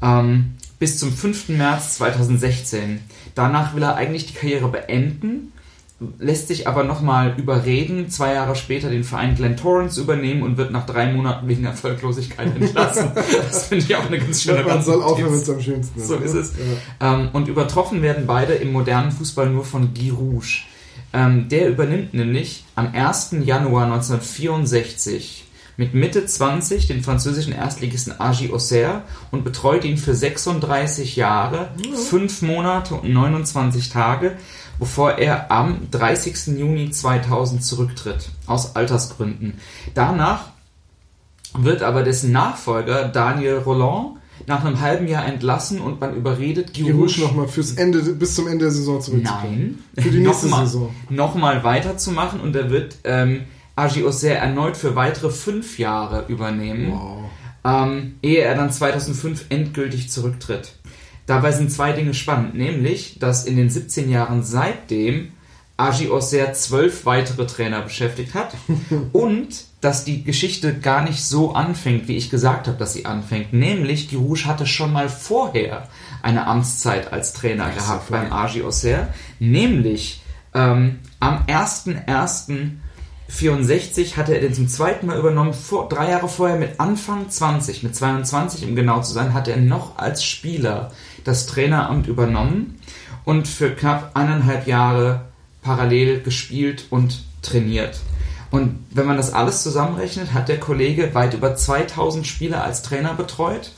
[0.00, 1.48] Ähm, bis zum 5.
[1.48, 3.00] März 2016.
[3.34, 5.52] Danach will er eigentlich die Karriere beenden,
[6.18, 10.70] lässt sich aber nochmal überreden, zwei Jahre später den Verein Glen Torrance übernehmen und wird
[10.70, 13.12] nach drei Monaten wegen Erfolglosigkeit entlassen.
[13.48, 16.08] das finde ich auch eine ganz schöne Man soll aufhören, wenn es am schönsten ist.
[16.08, 16.52] So ist es.
[17.00, 17.14] Ja.
[17.14, 20.64] Ähm, und übertroffen werden beide im modernen Fußball nur von Guy Rouge.
[21.14, 23.36] Ähm, der übernimmt nämlich am 1.
[23.44, 25.44] Januar 1964
[25.78, 31.70] mit Mitte 20 den französischen Erstligisten Agi Auxerre und betreut ihn für 36 Jahre,
[32.10, 34.36] 5 Monate und 29 Tage,
[34.78, 36.58] bevor er am 30.
[36.58, 39.54] Juni 2000 zurücktritt, aus Altersgründen.
[39.94, 40.46] Danach
[41.58, 47.20] wird aber dessen Nachfolger Daniel Roland nach einem halben Jahr entlassen und man überredet Rouge
[47.22, 49.82] nochmal fürs Ende, bis zum Ende der Saison zurückzukommen.
[49.94, 50.04] Nein.
[50.04, 50.94] Für die nächste nochmal, Saison.
[51.08, 53.44] Nochmal weiterzumachen und er wird ähm,
[53.76, 57.24] Agi Auxerre erneut für weitere fünf Jahre übernehmen, Wow.
[57.64, 60.72] ähm, ehe er dann 2005 endgültig zurücktritt.
[61.26, 65.32] Dabei sind zwei Dinge spannend, nämlich, dass in den 17 Jahren seitdem
[65.76, 68.54] Agi Auxerre zwölf weitere Trainer beschäftigt hat
[69.12, 73.52] und dass die Geschichte gar nicht so anfängt, wie ich gesagt habe, dass sie anfängt.
[73.52, 75.88] Nämlich, die Rouge hatte schon mal vorher
[76.22, 79.08] eine Amtszeit als Trainer ist gehabt beim Agi Auxerre,
[79.38, 80.22] nämlich
[80.54, 86.80] ähm, am 1.1.64 hatte er den zum zweiten Mal übernommen, vor, drei Jahre vorher mit
[86.80, 90.92] Anfang 20, mit 22 um genau zu sein, hatte er noch als Spieler
[91.26, 92.78] das Traineramt übernommen
[93.24, 95.22] und für knapp eineinhalb Jahre
[95.62, 97.98] parallel gespielt und trainiert.
[98.50, 103.14] Und wenn man das alles zusammenrechnet, hat der Kollege weit über 2000 Spieler als Trainer
[103.14, 103.72] betreut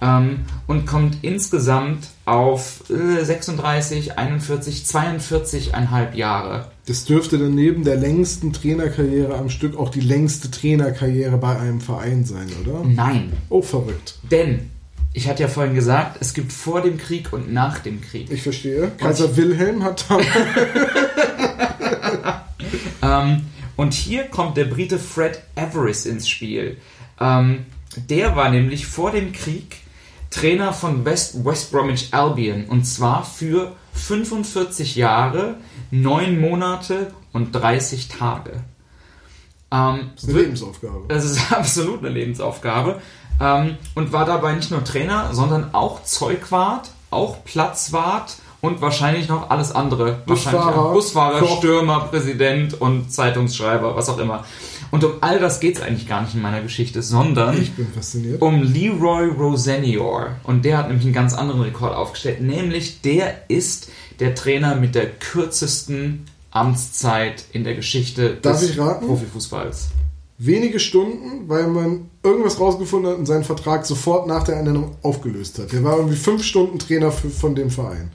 [0.00, 6.66] ähm, und kommt insgesamt auf äh, 36, 41, 42,5 Jahre.
[6.86, 11.80] Das dürfte dann neben der längsten Trainerkarriere am Stück auch die längste Trainerkarriere bei einem
[11.80, 12.82] Verein sein, oder?
[12.84, 14.18] Nein, Oh, verrückt.
[14.30, 14.70] denn
[15.14, 18.30] ich hatte ja vorhin gesagt, es gibt vor dem Krieg und nach dem Krieg.
[18.30, 18.90] Ich verstehe.
[18.98, 20.18] Kaiser Wilhelm hat da.
[23.02, 23.46] Ähm,
[23.76, 26.76] und hier kommt der Brite Fred Everest ins Spiel.
[27.20, 29.78] Ähm, der war nämlich vor dem Krieg
[30.30, 35.56] Trainer von West, West Bromwich Albion und zwar für 45 Jahre,
[35.90, 38.62] 9 Monate und 30 Tage.
[39.70, 41.04] Ähm, Das ist eine Lebensaufgabe.
[41.08, 43.00] das ist absolut eine Lebensaufgabe.
[43.40, 49.50] Ähm, und war dabei nicht nur Trainer, sondern auch Zeugwart, auch Platzwart und wahrscheinlich noch
[49.50, 50.22] alles andere.
[50.26, 51.58] Busfahrer, wahrscheinlich auch Busfahrer, Koch.
[51.58, 54.44] Stürmer, Präsident und Zeitungsschreiber, was auch immer.
[54.92, 57.66] Und um all das geht es eigentlich gar nicht in meiner Geschichte, sondern
[58.40, 60.36] um Leroy Rosenior.
[60.44, 62.40] Und der hat nämlich einen ganz anderen Rekord aufgestellt.
[62.42, 63.90] Nämlich der ist
[64.20, 68.76] der Trainer mit der kürzesten Amtszeit in der Geschichte Darf des?
[68.76, 69.88] Profifußballs.
[70.44, 75.60] Wenige Stunden, weil man irgendwas rausgefunden hat und seinen Vertrag sofort nach der Ernennung aufgelöst
[75.60, 75.70] hat.
[75.70, 78.10] Der war irgendwie fünf Stunden Trainer für, von dem Verein.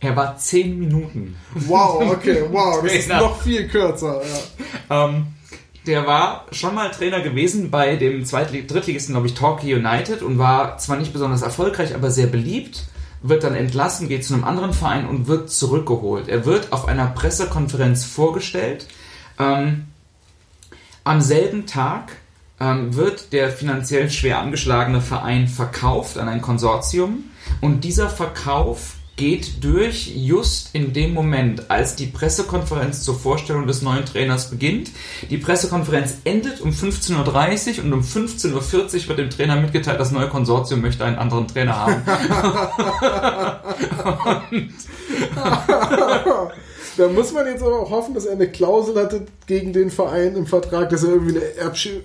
[0.00, 1.36] Er war zehn Minuten.
[1.54, 4.20] Wow, okay, wow, das ist noch viel kürzer.
[4.90, 5.08] Ja.
[5.08, 5.28] Ähm,
[5.86, 10.36] der war schon mal Trainer gewesen bei dem Zweitlig Drittligisten, glaube ich, Torquay United und
[10.36, 12.84] war zwar nicht besonders erfolgreich, aber sehr beliebt.
[13.22, 16.28] Wird dann entlassen, geht zu einem anderen Verein und wird zurückgeholt.
[16.28, 18.86] Er wird auf einer Pressekonferenz vorgestellt.
[19.38, 19.86] Ähm,
[21.04, 22.12] am selben Tag
[22.60, 27.24] ähm, wird der finanziell schwer angeschlagene Verein verkauft an ein Konsortium
[27.60, 33.82] und dieser Verkauf geht durch just in dem Moment, als die Pressekonferenz zur Vorstellung des
[33.82, 34.92] neuen Trainers beginnt.
[35.28, 40.10] Die Pressekonferenz endet um 15.30 Uhr und um 15.40 Uhr wird dem Trainer mitgeteilt, das
[40.10, 42.02] neue Konsortium möchte einen anderen Trainer haben.
[46.96, 50.36] Da muss man jetzt aber auch hoffen, dass er eine Klausel hatte gegen den Verein
[50.36, 51.44] im Vertrag, dass er irgendwie eine,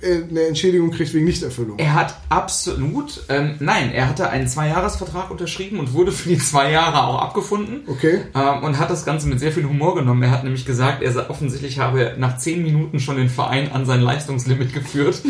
[0.02, 1.78] äh, eine Entschädigung kriegt wegen Nichterfüllung.
[1.80, 6.72] Er hat absolut, ähm, nein, er hatte einen Zweijahresvertrag unterschrieben und wurde für die zwei
[6.72, 7.82] Jahre auch abgefunden.
[7.88, 8.22] Okay.
[8.34, 10.24] Ähm, und hat das Ganze mit sehr viel Humor genommen.
[10.24, 13.86] Er hat nämlich gesagt, er sei- offensichtlich habe nach zehn Minuten schon den Verein an
[13.86, 15.22] sein Leistungslimit geführt.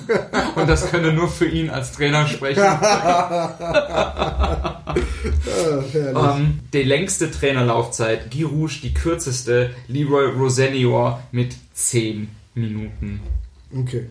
[0.56, 2.62] und das könne nur für ihn als Trainer sprechen.
[5.92, 5.94] Herrlich.
[5.94, 13.20] Ähm, die längste Trainerlaufzeit, Guy Rouge die kürzeste, Leroy Rosenior mit 10 Minuten.
[13.74, 14.06] Okay.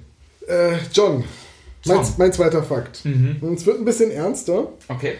[0.48, 1.24] Äh, John,
[1.86, 3.06] mein, mein zweiter Fakt.
[3.06, 3.38] Mhm.
[3.42, 4.70] Und es wird ein bisschen ernster.
[4.88, 5.16] Okay.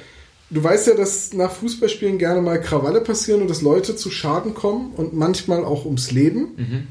[0.50, 4.54] Du weißt ja, dass nach Fußballspielen gerne mal Krawalle passieren und dass Leute zu Schaden
[4.54, 6.50] kommen und manchmal auch ums Leben.
[6.56, 6.88] Mhm.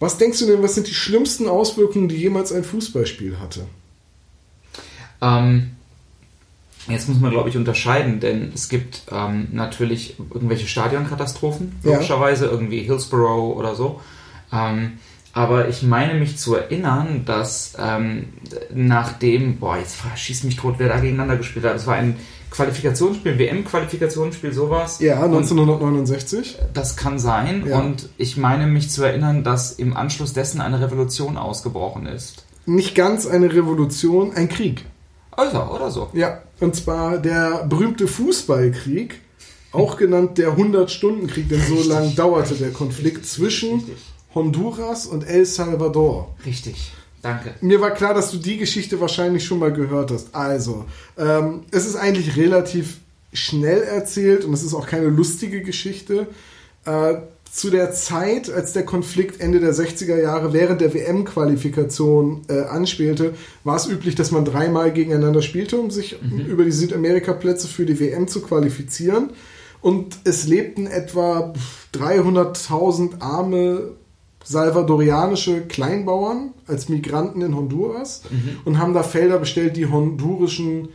[0.00, 3.66] Was denkst du denn, was sind die schlimmsten Auswirkungen, die jemals ein Fußballspiel hatte?
[5.20, 5.70] Ähm,
[6.88, 11.92] jetzt muss man, glaube ich, unterscheiden, denn es gibt ähm, natürlich irgendwelche Stadionkatastrophen, Ja.
[11.94, 14.00] logischerweise, irgendwie Hillsborough oder so.
[14.52, 14.92] Ähm,
[15.32, 18.24] aber ich meine mich zu erinnern, dass ähm,
[18.74, 21.74] nachdem, boah, jetzt schießt mich tot, wer da gegeneinander gespielt hat.
[21.74, 22.16] Das war ein
[22.50, 25.00] Qualifikationsspiel, WM-Qualifikationsspiel, sowas.
[25.00, 26.58] Ja, Und 1969.
[26.72, 27.64] das kann sein.
[27.66, 27.78] Ja.
[27.78, 32.44] Und ich meine mich zu erinnern, dass im Anschluss dessen eine Revolution ausgebrochen ist.
[32.66, 34.84] Nicht ganz eine Revolution, ein Krieg.
[35.38, 36.08] Also, oder so.
[36.14, 39.20] Ja, und zwar der berühmte Fußballkrieg,
[39.70, 43.98] auch genannt der 100-Stunden-Krieg, denn so lang dauerte der Konflikt zwischen Richtig.
[44.34, 46.34] Honduras und El Salvador.
[46.44, 46.92] Richtig.
[47.22, 47.54] Danke.
[47.60, 50.34] Mir war klar, dass du die Geschichte wahrscheinlich schon mal gehört hast.
[50.34, 52.98] Also, ähm, es ist eigentlich relativ
[53.32, 56.26] schnell erzählt und es ist auch keine lustige Geschichte.
[56.84, 57.14] Äh,
[57.50, 63.34] zu der Zeit, als der Konflikt Ende der 60er Jahre während der WM-Qualifikation äh, anspielte,
[63.64, 67.98] war es üblich, dass man dreimal gegeneinander spielte, um sich über die Südamerika-Plätze für die
[67.98, 69.30] WM zu qualifizieren.
[69.80, 71.54] Und es lebten etwa
[71.94, 73.92] 300.000 arme
[74.44, 78.22] salvadorianische Kleinbauern als Migranten in Honduras
[78.64, 80.88] und haben da Felder bestellt, die hondurischen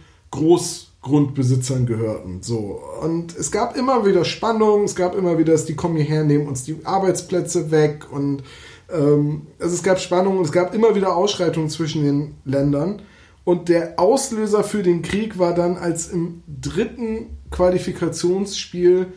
[1.03, 2.39] Großgrundbesitzern gehörten.
[2.41, 2.81] So.
[3.01, 6.47] Und es gab immer wieder Spannung, es gab immer wieder, dass die kommen hierher, nehmen
[6.47, 8.43] uns die Arbeitsplätze weg und
[8.91, 13.01] ähm, also es gab Spannung und es gab immer wieder Ausschreitungen zwischen den Ländern.
[13.45, 19.07] Und der Auslöser für den Krieg war dann, als im dritten Qualifikationsspiel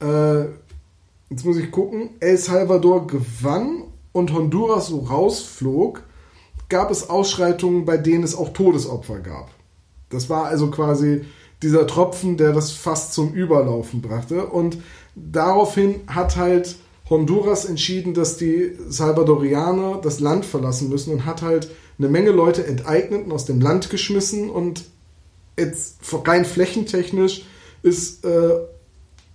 [0.00, 0.44] äh,
[1.30, 6.02] jetzt muss ich gucken, El Salvador gewann und Honduras so rausflog,
[6.68, 9.50] gab es Ausschreitungen, bei denen es auch Todesopfer gab.
[10.12, 11.22] Das war also quasi
[11.62, 14.46] dieser Tropfen, der das fast zum Überlaufen brachte.
[14.46, 14.78] Und
[15.14, 16.76] daraufhin hat halt
[17.08, 22.66] Honduras entschieden, dass die Salvadorianer das Land verlassen müssen und hat halt eine Menge Leute
[22.66, 24.50] enteignet und aus dem Land geschmissen.
[24.50, 24.84] Und
[25.58, 27.44] jetzt rein flächentechnisch
[27.82, 28.58] ist äh,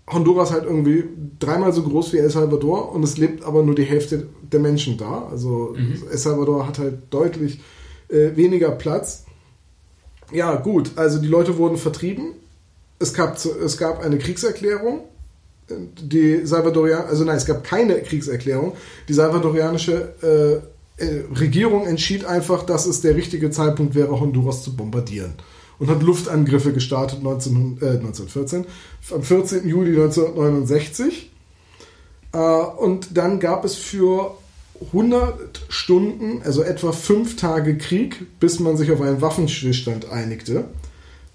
[0.10, 1.04] Honduras halt irgendwie
[1.40, 4.98] dreimal so groß wie El Salvador und es lebt aber nur die Hälfte der Menschen
[4.98, 5.28] da.
[5.30, 5.76] Also
[6.10, 7.60] El Salvador hat halt deutlich
[8.10, 9.26] äh, weniger Platz.
[10.32, 12.34] Ja, gut, also die Leute wurden vertrieben.
[13.00, 15.02] Es gab, es gab eine Kriegserklärung.
[15.70, 18.74] Die Salvadorian, also nein, es gab keine Kriegserklärung.
[19.08, 20.14] Die salvadorianische
[21.00, 25.34] äh, äh, Regierung entschied einfach, dass es der richtige Zeitpunkt wäre, Honduras zu bombardieren.
[25.80, 28.66] Und hat Luftangriffe gestartet 19, äh, 1914,
[29.14, 29.68] am 14.
[29.68, 31.32] Juli 1969.
[32.34, 34.32] Äh, und dann gab es für
[34.88, 40.66] 100 Stunden, also etwa fünf Tage Krieg, bis man sich auf einen Waffenstillstand einigte.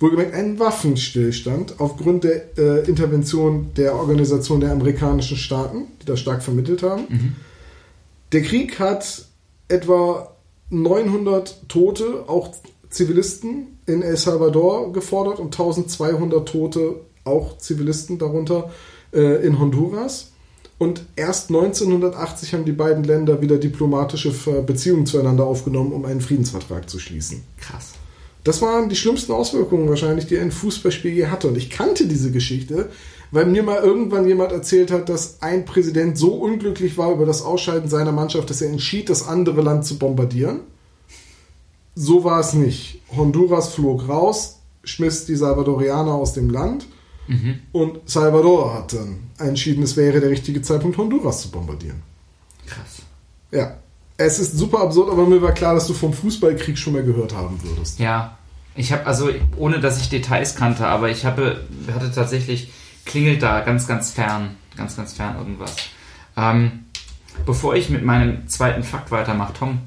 [0.01, 6.43] Wohlgemerkt einen Waffenstillstand aufgrund der äh, Intervention der Organisation der amerikanischen Staaten, die das stark
[6.43, 7.37] vermittelt haben.
[8.33, 9.27] Der Krieg hat
[9.69, 10.35] etwa
[10.71, 12.53] 900 Tote, auch
[12.89, 18.71] Zivilisten in El Salvador gefordert und 1200 Tote, auch Zivilisten darunter,
[19.13, 20.32] äh, in Honduras.
[20.83, 26.21] Und erst 1980 haben die beiden Länder wieder diplomatische Ver- Beziehungen zueinander aufgenommen, um einen
[26.21, 27.45] Friedensvertrag zu schließen.
[27.61, 27.91] Krass.
[28.43, 31.47] Das waren die schlimmsten Auswirkungen wahrscheinlich, die ein Fußballspiel je hatte.
[31.47, 32.89] Und ich kannte diese Geschichte,
[33.31, 37.43] weil mir mal irgendwann jemand erzählt hat, dass ein Präsident so unglücklich war über das
[37.43, 40.63] Ausscheiden seiner Mannschaft, dass er entschied, das andere Land zu bombardieren.
[41.95, 43.03] So war es nicht.
[43.17, 46.89] Honduras flog raus, schmiss die Salvadorianer aus dem Land
[47.73, 52.03] und Salvador hat dann entschieden, es wäre der richtige Zeitpunkt, Honduras zu bombardieren.
[52.67, 53.03] Krass.
[53.51, 53.79] Ja.
[54.19, 57.35] Es ist super absurd, aber mir war klar, dass du vom Fußballkrieg schon mal gehört
[57.35, 57.99] haben würdest.
[57.99, 58.39] Ja,
[58.75, 62.73] ich habe also, ohne dass ich Details kannte, aber ich habe, hatte tatsächlich,
[63.05, 65.77] klingelt da ganz, ganz fern, ganz, ganz fern irgendwas.
[66.37, 66.85] Ähm,
[67.45, 69.79] bevor ich mit meinem zweiten Fakt weitermache, Tom,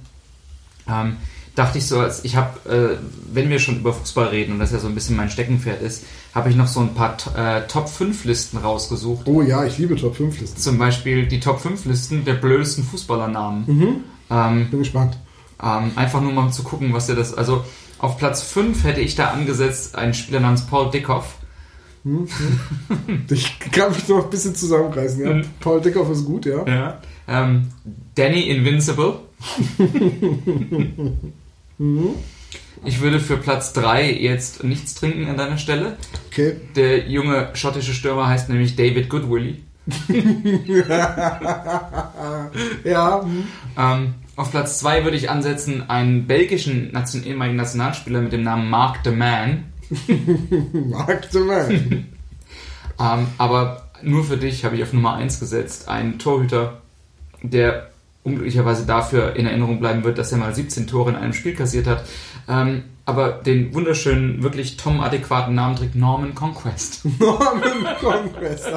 [0.90, 1.18] ähm,
[1.56, 2.98] dachte ich so, als ich habe, äh,
[3.34, 6.04] wenn wir schon über Fußball reden und das ja so ein bisschen mein Steckenpferd ist,
[6.34, 9.26] habe ich noch so ein paar äh, Top 5 Listen rausgesucht.
[9.28, 10.60] Oh ja, ich liebe Top 5 Listen.
[10.60, 13.64] Zum Beispiel die Top 5 Listen der blödesten Fußballernamen.
[13.68, 13.96] Mhm.
[14.30, 15.18] Ähm, Bin gespannt.
[15.64, 17.34] ähm, einfach nur mal zu gucken, was der das.
[17.34, 17.64] Also
[18.00, 21.38] auf Platz 5 hätte ich da angesetzt einen Spieler namens Paul Dickhoff.
[23.32, 25.26] Ich kann mich noch ein bisschen zusammenreißen.
[25.26, 25.34] Ja?
[25.34, 25.46] Mhm.
[25.60, 26.64] Paul Dickhoff ist gut, ja.
[26.68, 27.02] Ja.
[27.28, 27.70] Ähm,
[28.14, 29.16] Danny Invincible.
[32.84, 35.98] Ich würde für Platz 3 jetzt nichts trinken an deiner Stelle.
[36.28, 36.56] Okay.
[36.76, 39.58] Der junge schottische Stürmer heißt nämlich David Goodwillie.
[42.84, 43.22] Ja.
[43.24, 43.48] hm.
[43.78, 48.70] Ähm, auf Platz 2 würde ich ansetzen einen belgischen Nation ehemaligen Nationalspieler mit dem Namen
[48.70, 49.66] Mark the Man.
[50.90, 52.08] Mark the Man.
[52.98, 55.90] Ähm, aber nur für dich habe ich auf Nummer 1 gesetzt.
[55.90, 56.82] Einen Torhüter,
[57.42, 57.90] der
[58.26, 61.88] unglücklicherweise dafür in Erinnerung bleiben wird, dass er mal 17 Tore in einem Spiel kassiert
[61.88, 62.04] hat.
[62.50, 67.06] Ähm, aber den wunderschönen, wirklich Tom-adäquaten Namen trägt Norman Conquest.
[67.20, 68.68] Norman Conquest.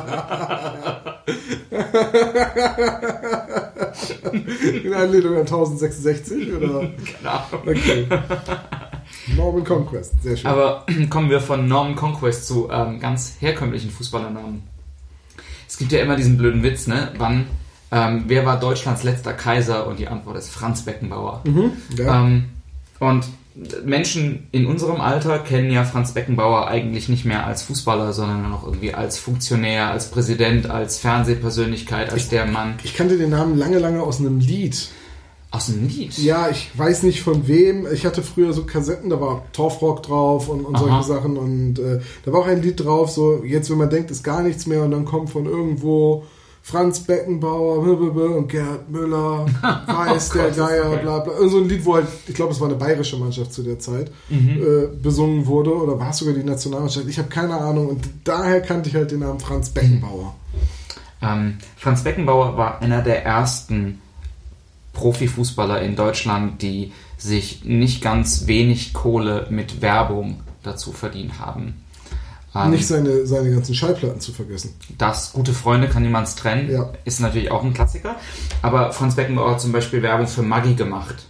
[4.85, 6.91] In Anlehnung an 1066 oder?
[6.91, 7.63] Keine Ahnung.
[7.67, 8.07] Okay.
[9.35, 10.51] Norman Conquest, sehr schön.
[10.51, 14.63] Aber kommen wir von Norman Conquest zu ähm, ganz herkömmlichen Fußballernamen.
[15.67, 17.13] Es gibt ja immer diesen blöden Witz, ne?
[17.19, 17.47] Wann,
[17.91, 19.87] ähm, wer war Deutschlands letzter Kaiser?
[19.87, 21.43] Und die Antwort ist Franz Beckenbauer.
[21.45, 22.25] mhm, ja.
[22.25, 22.45] Ähm,
[23.01, 23.25] und
[23.85, 28.65] Menschen in unserem Alter kennen ja Franz Beckenbauer eigentlich nicht mehr als Fußballer, sondern auch
[28.65, 33.79] irgendwie als Funktionär, als Präsident, als Fernsehpersönlichkeit, als der Mann ich kannte den Namen lange,
[33.79, 34.89] lange aus einem Lied.
[35.51, 36.17] aus dem Lied.
[36.19, 37.87] Ja, ich weiß nicht von wem.
[37.93, 41.03] Ich hatte früher so Kassetten, da war Torfrock drauf und, und solche.
[41.03, 41.37] Sachen.
[41.37, 44.43] Und äh, da war auch ein Lied drauf, so jetzt, wenn man denkt, ist gar
[44.43, 46.25] nichts mehr und dann kommt von irgendwo
[46.69, 49.47] Franz Beckenbauer und Gerd Müller,
[49.87, 51.33] Weiß, Oh der Gott, Geier, bla bla.
[51.33, 53.79] Irgend so ein Lied, wo halt, ich glaube, es war eine bayerische Mannschaft zu der
[53.79, 55.75] Zeit, äh, besungen wurde.
[55.75, 57.09] Oder war es sogar die Nationalmannschaft?
[57.09, 57.89] Ich habe keine Ahnung.
[57.89, 60.35] Und daher kannte ich halt den Namen Franz Beckenbauer.
[61.23, 64.03] Ähm, Franz Beckenbauer war einer der ersten
[64.93, 71.83] Profifußballer in Deutschland, die sich nicht ganz wenig Kohle mit Werbung dazu verdient haben.
[72.55, 74.75] Ähm, Nicht seine, seine ganzen Schallplatten zu vergessen.
[74.97, 76.91] Das Gute Freunde kann niemands trennen, Ja.
[77.05, 78.17] ist natürlich auch ein Klassiker.
[78.63, 81.27] Aber Franz Beckenbauer hat zum Beispiel Werbung für Maggi gemacht.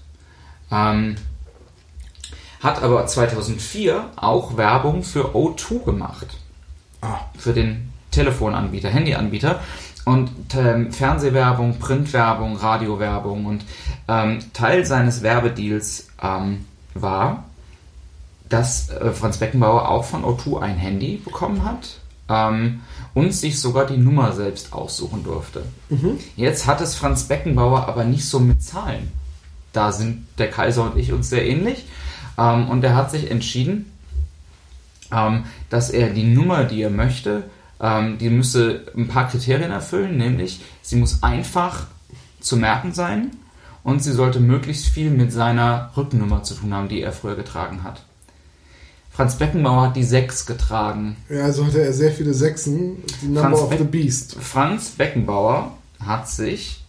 [0.71, 1.17] Ähm,
[2.61, 6.27] hat aber 2004 auch Werbung für O2 gemacht.
[7.01, 7.19] Ah.
[7.37, 9.61] Für den Telefonanbieter, Handyanbieter.
[10.05, 13.47] Und ähm, Fernsehwerbung, Printwerbung, Radiowerbung.
[13.47, 13.65] Und
[14.09, 17.45] ähm, Teil seines Werbedeals ähm, war,
[18.49, 22.81] dass äh, Franz Beckenbauer auch von O2 ein Handy bekommen hat ähm,
[23.15, 25.63] und sich sogar die Nummer selbst aussuchen durfte.
[26.37, 29.13] Jetzt hat es Franz Beckenbauer aber nicht so mit Zahlen.
[29.73, 31.87] Da sind der Kaiser und ich uns sehr ähnlich.
[32.37, 33.93] Ähm, und er hat sich entschieden,
[35.13, 37.45] ähm, dass er die Nummer, die er möchte,
[37.81, 41.87] ähm, die müsse ein paar Kriterien erfüllen, nämlich sie muss einfach
[42.41, 43.31] zu merken sein
[43.83, 47.83] und sie sollte möglichst viel mit seiner Rückennummer zu tun haben, die er früher getragen
[47.83, 48.03] hat.
[49.19, 51.17] Franz Beckenbauer hat die 6 getragen.
[51.29, 53.03] Ja, also hatte er sehr viele Sechsen.
[53.21, 54.37] Die Number Franz of Beck- the Beast.
[54.41, 56.85] Franz Beckenbauer hat sich,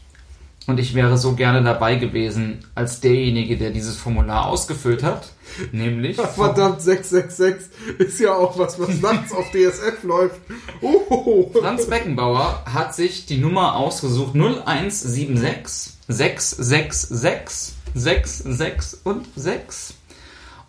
[0.67, 5.29] und ich wäre so gerne dabei gewesen, als derjenige, der dieses Formular ausgefüllt hat,
[5.71, 10.39] nämlich Verdammt, 666 ist ja auch was, was nachts auf DSF läuft.
[10.81, 11.49] Oh.
[11.59, 19.95] Franz Beckenbauer hat sich die Nummer ausgesucht 0176 666 66 und 6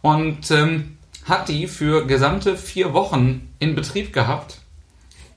[0.00, 0.96] und ähm,
[1.30, 4.58] hat die für gesamte vier Wochen in Betrieb gehabt,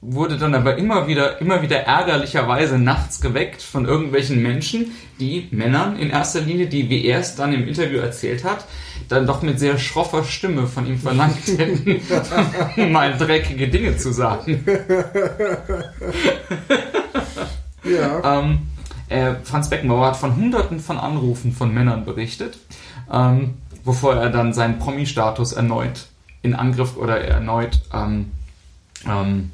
[0.02, 5.98] wurde dann aber immer wieder, immer wieder ärgerlicherweise nachts geweckt von irgendwelchen Menschen, die Männern
[5.98, 8.66] in erster Linie, die, wie er es dann im Interview erzählt hat,
[9.08, 12.02] dann doch mit sehr schroffer Stimme von ihm verlangt hätten,
[12.92, 14.66] mal dreckige Dinge zu sagen.
[17.84, 18.40] Ja.
[18.40, 18.60] Ähm,
[19.10, 22.58] äh, Franz Beckenbauer hat von hunderten von Anrufen von Männern berichtet,
[23.12, 26.08] ähm, bevor er dann seinen Promi-Status erneut
[26.42, 28.32] in Angriff oder erneut ähm,
[29.08, 29.52] ähm,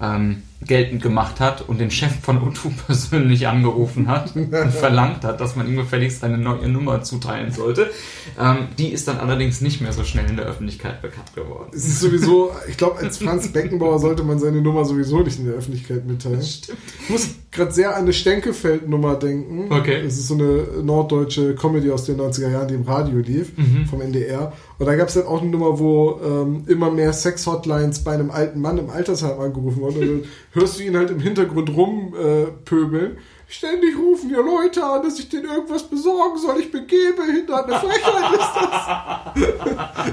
[0.00, 5.40] ähm, geltend gemacht hat und den Chef von O2 persönlich angerufen hat und verlangt hat,
[5.40, 7.90] dass man ihm gefälligst eine neue Nummer zuteilen sollte.
[8.38, 11.70] Ähm, die ist dann allerdings nicht mehr so schnell in der Öffentlichkeit bekannt geworden.
[11.74, 15.46] Es ist sowieso, ich glaube, als Franz Beckenbauer sollte man seine Nummer sowieso nicht in
[15.46, 16.42] der Öffentlichkeit mitteilen.
[16.42, 16.78] Stimmt.
[17.04, 19.72] Ich muss gerade sehr an eine Stenkefeld-Nummer denken.
[19.72, 20.02] Okay.
[20.04, 23.86] Das ist so eine norddeutsche Comedy aus den 90er Jahren, die im Radio lief, Mhm.
[23.86, 24.52] vom NDR.
[24.78, 28.30] Und da gab es dann auch eine Nummer, wo ähm, immer mehr Sex-Hotlines bei einem
[28.30, 30.24] alten Mann im Altersheim angerufen wurden.
[30.52, 33.16] Hörst du ihn halt im Hintergrund rumpöbeln.
[33.16, 33.20] Äh.
[33.48, 36.60] Ständig rufen hier Leute an, dass ich denen irgendwas besorgen soll.
[36.60, 37.66] Ich bin gehbehindert.
[37.66, 38.50] Eine Frechheit ist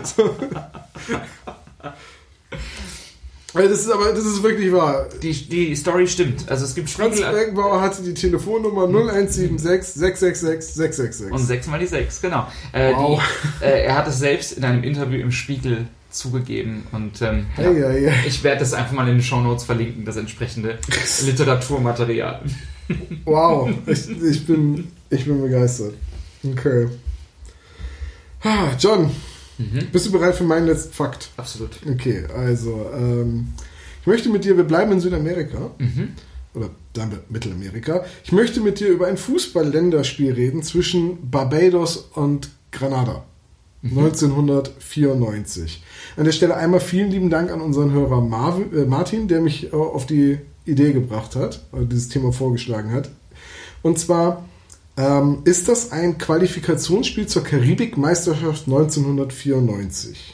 [0.04, 0.16] das.
[0.16, 0.36] so.
[3.54, 5.08] Also Das ist aber, das ist wirklich wahr.
[5.22, 6.50] Die, die Story stimmt.
[6.50, 11.32] Also es gibt Franz Beckenbauer hatte die Telefonnummer 0176 666 666.
[11.32, 12.48] und sechs mal die sechs, genau.
[12.72, 13.22] Äh, Wow.
[13.62, 17.64] die, äh, er hat es selbst in einem Interview im Spiegel zugegeben und ähm, ja,
[17.64, 18.28] hey, hey.
[18.28, 20.78] ich werde das einfach mal in den Shownotes verlinken, das entsprechende
[21.26, 22.42] Literaturmaterial.
[23.26, 25.94] Wow, ich, ich, bin, ich bin begeistert.
[26.44, 26.88] Okay.
[28.44, 29.12] Ah, John,
[29.60, 29.88] Mhm.
[29.92, 31.30] bist du bereit für meinen letzten Fakt?
[31.36, 31.72] Absolut.
[31.92, 33.48] Okay, also, ähm,
[34.02, 36.10] ich möchte mit dir, wir bleiben in Südamerika, Mhm.
[36.54, 38.06] oder bleiben wir Mittelamerika.
[38.24, 43.24] Ich möchte mit dir über ein Fußball-Länderspiel reden zwischen Barbados und Granada.
[43.84, 45.84] 1994.
[46.16, 49.72] An der Stelle einmal vielen lieben Dank an unseren Hörer Marvin, äh, Martin, der mich
[49.72, 53.12] äh, auf die Idee gebracht hat, äh, dieses Thema vorgeschlagen hat.
[53.84, 54.46] Und zwar
[54.98, 60.34] ähm, ist das ein Qualifikationsspiel zur Karibikmeisterschaft 1994.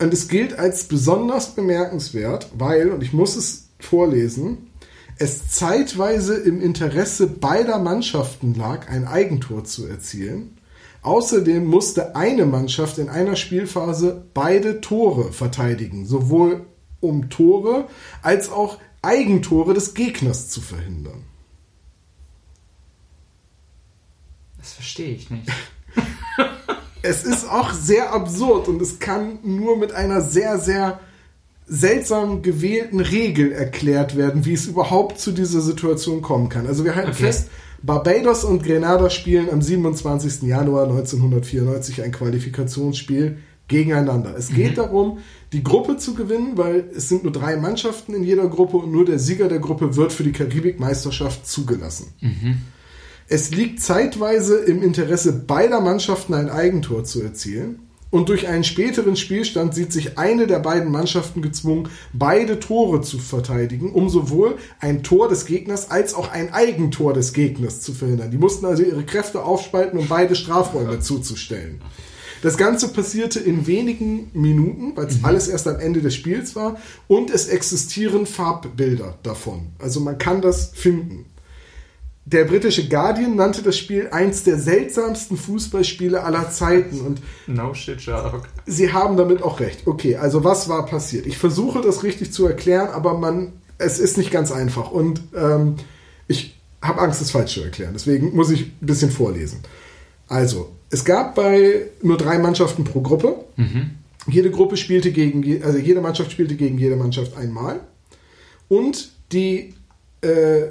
[0.00, 4.70] Und es gilt als besonders bemerkenswert, weil, und ich muss es vorlesen,
[5.18, 10.58] es zeitweise im Interesse beider Mannschaften lag, ein Eigentor zu erzielen.
[11.04, 16.64] Außerdem musste eine Mannschaft in einer Spielphase beide Tore verteidigen, sowohl
[17.00, 17.88] um Tore
[18.22, 21.24] als auch Eigentore des Gegners zu verhindern.
[24.58, 25.48] Das verstehe ich nicht.
[27.06, 31.00] Es ist auch sehr absurd und es kann nur mit einer sehr, sehr
[31.66, 36.66] seltsam gewählten Regel erklärt werden, wie es überhaupt zu dieser Situation kommen kann.
[36.66, 37.24] Also wir halten Okay.
[37.24, 37.50] fest,
[37.84, 40.42] Barbados und Grenada spielen am 27.
[40.44, 43.36] Januar 1994 ein Qualifikationsspiel
[43.68, 44.34] gegeneinander.
[44.38, 45.18] Es geht darum,
[45.52, 49.04] die Gruppe zu gewinnen, weil es sind nur drei Mannschaften in jeder Gruppe und nur
[49.04, 52.06] der Sieger der Gruppe wird für die Karibikmeisterschaft zugelassen.
[53.28, 57.80] Es liegt zeitweise im Interesse beider Mannschaften ein Eigentor zu erzielen.
[58.14, 63.18] Und durch einen späteren Spielstand sieht sich eine der beiden Mannschaften gezwungen, beide Tore zu
[63.18, 68.30] verteidigen, um sowohl ein Tor des Gegners als auch ein Eigentor des Gegners zu verhindern.
[68.30, 71.80] Die mussten also ihre Kräfte aufspalten, um beide Strafräume zuzustellen.
[72.40, 76.76] Das Ganze passierte in wenigen Minuten, weil es alles erst am Ende des Spiels war.
[77.08, 79.72] Und es existieren Farbbilder davon.
[79.80, 81.24] Also man kann das finden.
[82.26, 88.00] Der britische Guardian nannte das Spiel eins der seltsamsten Fußballspiele aller Zeiten und No shit,
[88.00, 88.48] Sherlock.
[88.64, 89.86] sie haben damit auch recht.
[89.86, 91.26] Okay, also was war passiert?
[91.26, 95.74] Ich versuche das richtig zu erklären, aber man, es ist nicht ganz einfach und ähm,
[96.26, 97.92] ich habe Angst, es falsch zu erklären.
[97.92, 99.60] Deswegen muss ich ein bisschen vorlesen.
[100.28, 103.36] Also, es gab bei nur drei Mannschaften pro Gruppe.
[104.26, 107.80] Jede Gruppe spielte gegen, also jede Mannschaft spielte gegen jede Mannschaft einmal.
[108.68, 109.74] Und die
[110.22, 110.68] äh,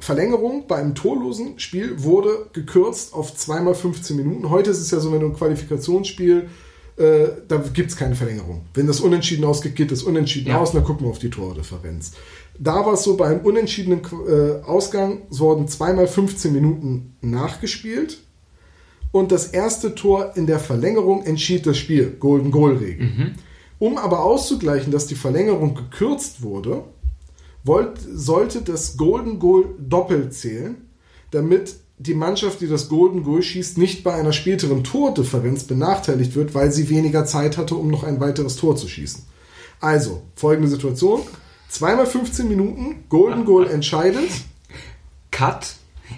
[0.00, 4.50] Verlängerung bei einem torlosen Spiel wurde gekürzt auf zweimal 15 Minuten.
[4.50, 6.48] Heute ist es ja so, wenn du ein Qualifikationsspiel,
[6.96, 8.62] äh, da gibt es keine Verlängerung.
[8.74, 10.60] Wenn das unentschieden ausgeht, geht das unentschieden Ja.
[10.60, 12.12] aus und dann gucken wir auf die Tordifferenz.
[12.58, 18.18] Da war es so, bei einem unentschiedenen äh, Ausgang es wurden zweimal 15 Minuten nachgespielt
[19.12, 22.16] und das erste Tor in der Verlängerung entschied das Spiel.
[22.20, 23.32] Golden Goal Regel.
[23.78, 26.84] Um aber auszugleichen, dass die Verlängerung gekürzt wurde,
[27.64, 30.76] wollt, sollte das Golden Goal doppelt zählen,
[31.30, 36.54] damit die Mannschaft, die das Golden Goal schießt, nicht bei einer späteren Tordifferenz benachteiligt wird,
[36.54, 39.24] weil sie weniger Zeit hatte, um noch ein weiteres Tor zu schießen.
[39.80, 41.20] Also, folgende Situation.
[41.68, 44.30] Zweimal 15 Minuten, Golden Goal entscheidet.
[45.30, 45.74] Cut.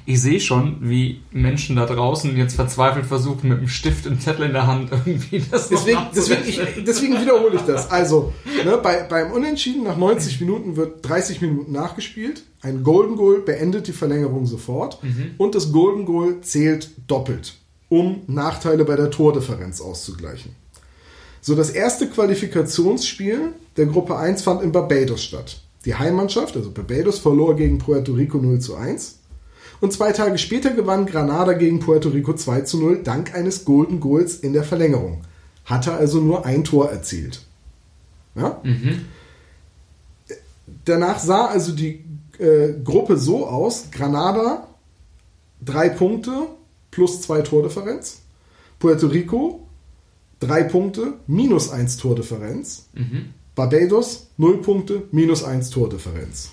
[0.07, 4.47] Ich sehe schon, wie Menschen da draußen jetzt verzweifelt versuchen, mit einem Stift und Zettel
[4.47, 7.91] in der Hand irgendwie das Deswegen, deswegen, ich, deswegen wiederhole ich das.
[7.91, 8.33] Also,
[8.65, 12.43] ne, bei, beim Unentschieden nach 90 Minuten wird 30 Minuten nachgespielt.
[12.63, 14.99] Ein Golden Goal beendet die Verlängerung sofort.
[15.39, 17.55] Und das Golden Goal zählt doppelt,
[17.89, 20.55] um Nachteile bei der Tordifferenz auszugleichen.
[21.41, 25.61] So, das erste Qualifikationsspiel der Gruppe 1 fand in Barbados statt.
[25.85, 29.19] Die Heimmannschaft, also Barbados, verlor gegen Puerto Rico 0 zu 1.
[29.83, 33.99] Und zwei Tage später gewann Granada gegen Puerto Rico 2 zu 0 dank eines Golden
[33.99, 35.23] Goals in der Verlängerung.
[35.65, 37.45] Hatte also nur ein Tor erzielt.
[38.37, 38.63] Ja?
[40.85, 42.05] Danach sah also die
[42.39, 44.69] äh, Gruppe so aus: Granada
[45.61, 46.47] drei Punkte
[46.93, 48.21] plus zwei Tordifferenz.
[48.79, 49.67] Puerto Rico
[50.39, 52.87] drei Punkte minus eins Tordifferenz.
[53.57, 56.51] Barbados null Punkte minus eins Tordifferenz.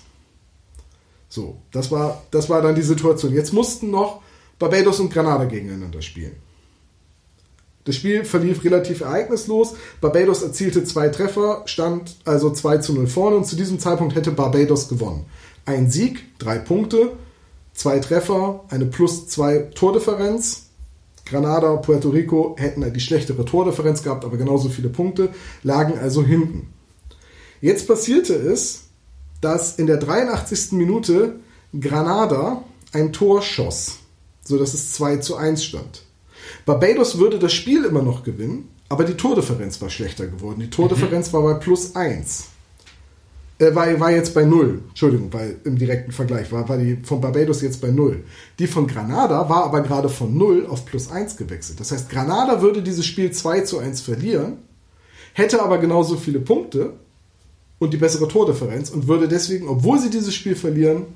[1.30, 3.32] So, das war, das war dann die Situation.
[3.32, 4.20] Jetzt mussten noch
[4.58, 6.36] Barbados und Granada gegeneinander spielen.
[7.84, 9.74] Das Spiel verlief relativ ereignislos.
[10.00, 14.32] Barbados erzielte zwei Treffer, stand also 2 zu 0 vorne und zu diesem Zeitpunkt hätte
[14.32, 15.24] Barbados gewonnen.
[15.64, 17.12] Ein Sieg, drei Punkte,
[17.72, 20.66] zwei Treffer, eine plus zwei Tordifferenz.
[21.24, 25.30] Granada, Puerto Rico hätten die schlechtere Tordifferenz gehabt, aber genauso viele Punkte,
[25.62, 26.72] lagen also hinten.
[27.60, 28.89] Jetzt passierte es,
[29.40, 30.72] dass in der 83.
[30.72, 31.40] Minute
[31.78, 32.62] Granada
[32.92, 33.98] ein Tor schoss,
[34.42, 36.02] sodass es 2 zu 1 stand.
[36.66, 40.60] Barbados würde das Spiel immer noch gewinnen, aber die Tordifferenz war schlechter geworden.
[40.60, 41.32] Die Tordifferenz mhm.
[41.34, 42.46] war bei plus 1.
[43.60, 44.80] Äh, war, war jetzt bei 0.
[44.88, 48.24] Entschuldigung, weil im direkten Vergleich war, war die von Barbados jetzt bei 0.
[48.58, 51.78] Die von Granada war aber gerade von 0 auf plus 1 gewechselt.
[51.78, 54.58] Das heißt, Granada würde dieses Spiel 2 zu 1 verlieren,
[55.34, 56.94] hätte aber genauso viele Punkte
[57.80, 61.06] und die bessere Tordifferenz und würde deswegen, obwohl sie dieses Spiel verlieren,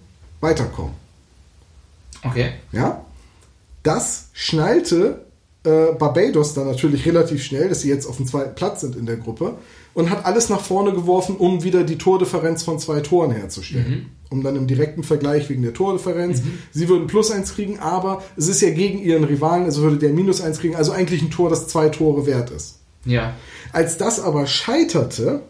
[0.40, 0.94] weiterkommen.
[2.24, 2.52] Okay.
[2.72, 3.04] Ja?
[3.82, 5.26] Das schnallte
[5.62, 9.06] äh, Barbados dann natürlich relativ schnell, dass sie jetzt auf dem zweiten Platz sind in
[9.06, 9.54] der Gruppe
[9.92, 13.90] und hat alles nach vorne geworfen, um wieder die Tordifferenz von zwei Toren herzustellen.
[13.90, 14.06] Mhm.
[14.30, 16.42] Um dann im direkten Vergleich wegen der Tordifferenz.
[16.42, 16.58] Mhm.
[16.72, 20.10] Sie würden plus eins kriegen, aber es ist ja gegen ihren Rivalen, also würde der
[20.10, 22.78] minus eins kriegen, also eigentlich ein Tor, das zwei Tore wert ist.
[23.04, 23.34] Ja.
[23.72, 25.42] Als das aber scheiterte,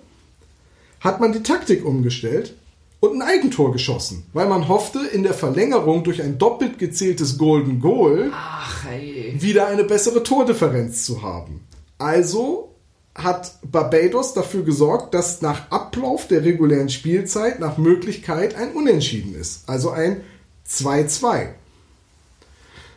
[1.05, 2.55] hat man die Taktik umgestellt
[2.99, 7.79] und ein Eigentor geschossen, weil man hoffte, in der Verlängerung durch ein doppelt gezähltes Golden
[7.79, 8.87] Goal Ach,
[9.35, 11.61] wieder eine bessere Tordifferenz zu haben.
[11.99, 12.71] Also
[13.15, 19.69] hat Barbados dafür gesorgt, dass nach Ablauf der regulären Spielzeit nach Möglichkeit ein Unentschieden ist.
[19.69, 20.23] Also ein
[20.67, 21.49] 2-2.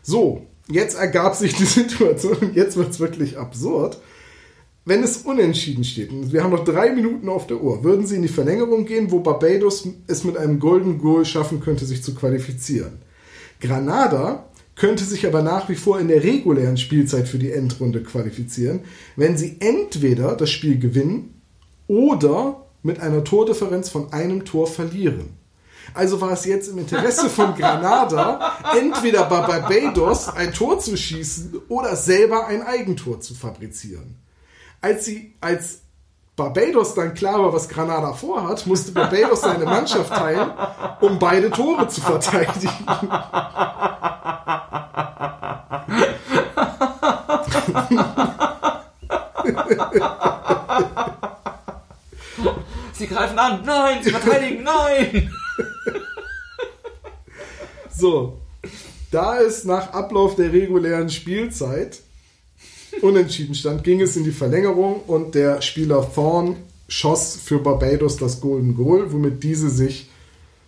[0.02, 4.00] So, jetzt ergab sich die Situation, jetzt wird es wirklich absurd
[4.88, 8.16] wenn es unentschieden steht, und wir haben noch drei Minuten auf der Uhr, würden sie
[8.16, 12.16] in die Verlängerung gehen, wo Barbados es mit einem Golden Goal schaffen könnte, sich zu
[12.16, 12.94] qualifizieren.
[13.60, 18.80] Granada könnte sich aber nach wie vor in der regulären Spielzeit für die Endrunde qualifizieren,
[19.18, 21.42] wenn sie entweder das Spiel gewinnen
[21.88, 25.32] oder mit einer Tordifferenz von einem Tor verlieren.
[25.94, 31.60] Also war es jetzt im Interesse von Granada, entweder bei Barbados ein Tor zu schießen
[31.68, 34.16] oder selber ein Eigentor zu fabrizieren
[34.82, 35.82] als sie, als
[36.36, 40.52] Barbados dann klar war, was Granada vorhat, musste Barbados seine Mannschaft teilen,
[41.02, 42.70] um beide Tore zu verteidigen.
[52.94, 55.32] Sie greifen an, nein, sie verteidigen, nein!
[57.90, 58.40] So,
[59.10, 62.00] da es nach Ablauf der regulären Spielzeit
[63.02, 66.56] unentschieden stand, ging es in die Verlängerung und der Spieler Thorn
[66.88, 70.10] schoss für Barbados das Golden Goal, womit diese sich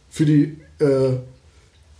[0.10, 1.18] für die äh,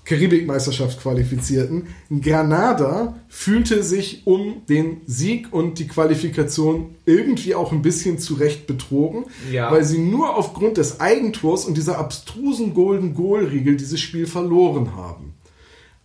[0.10, 1.88] Karibikmeisterschaft qualifizierten.
[2.10, 9.26] Granada fühlte sich um den Sieg und die Qualifikation irgendwie auch ein bisschen zurecht betrogen,
[9.52, 9.72] ja.
[9.72, 15.36] weil sie nur aufgrund des Eigentors und dieser abstrusen Golden Goal-Regel dieses Spiel verloren haben.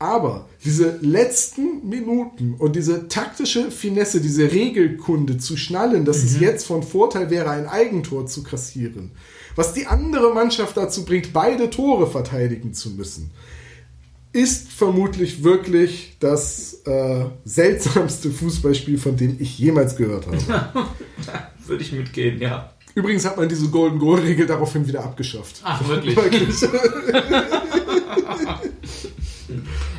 [0.04, 6.24] Aber diese letzten Minuten und diese taktische Finesse, diese Regelkunde zu schnallen, dass mhm.
[6.24, 9.12] es jetzt von Vorteil wäre, ein Eigentor zu kassieren,
[9.56, 13.30] was die andere Mannschaft dazu bringt, beide Tore verteidigen zu müssen,
[14.34, 20.36] ist vermutlich wirklich das äh, seltsamste Fußballspiel, von dem ich jemals gehört habe.
[21.66, 22.74] Würde ich mitgehen, ja.
[22.94, 25.62] Übrigens hat man diese Golden Goal Regel daraufhin wieder abgeschafft.
[25.64, 26.14] Ach, wirklich?
[26.16, 26.56] wirklich.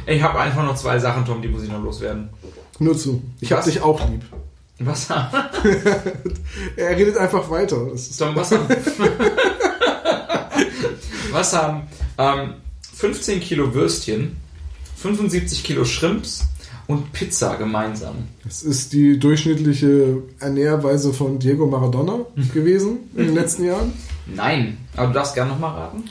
[0.08, 2.30] Ich habe einfach noch zwei Sachen, Tom, die muss ich noch loswerden.
[2.80, 3.24] Nur zu.
[3.40, 4.22] Ich habe dich auch lieb.
[4.80, 5.10] Was?
[6.76, 7.78] er redet einfach weiter.
[8.18, 8.68] Tom, was haben,
[11.32, 11.84] was haben
[12.18, 12.54] ähm,
[12.94, 14.38] 15 Kilo Würstchen,
[14.98, 16.44] 75 Kilo Shrimps
[16.88, 18.16] und Pizza gemeinsam?
[18.44, 22.20] Das ist die durchschnittliche Ernährweise von Diego Maradona
[22.54, 23.94] gewesen in den letzten Jahren.
[24.28, 26.04] Nein, aber du darfst gerne nochmal raten.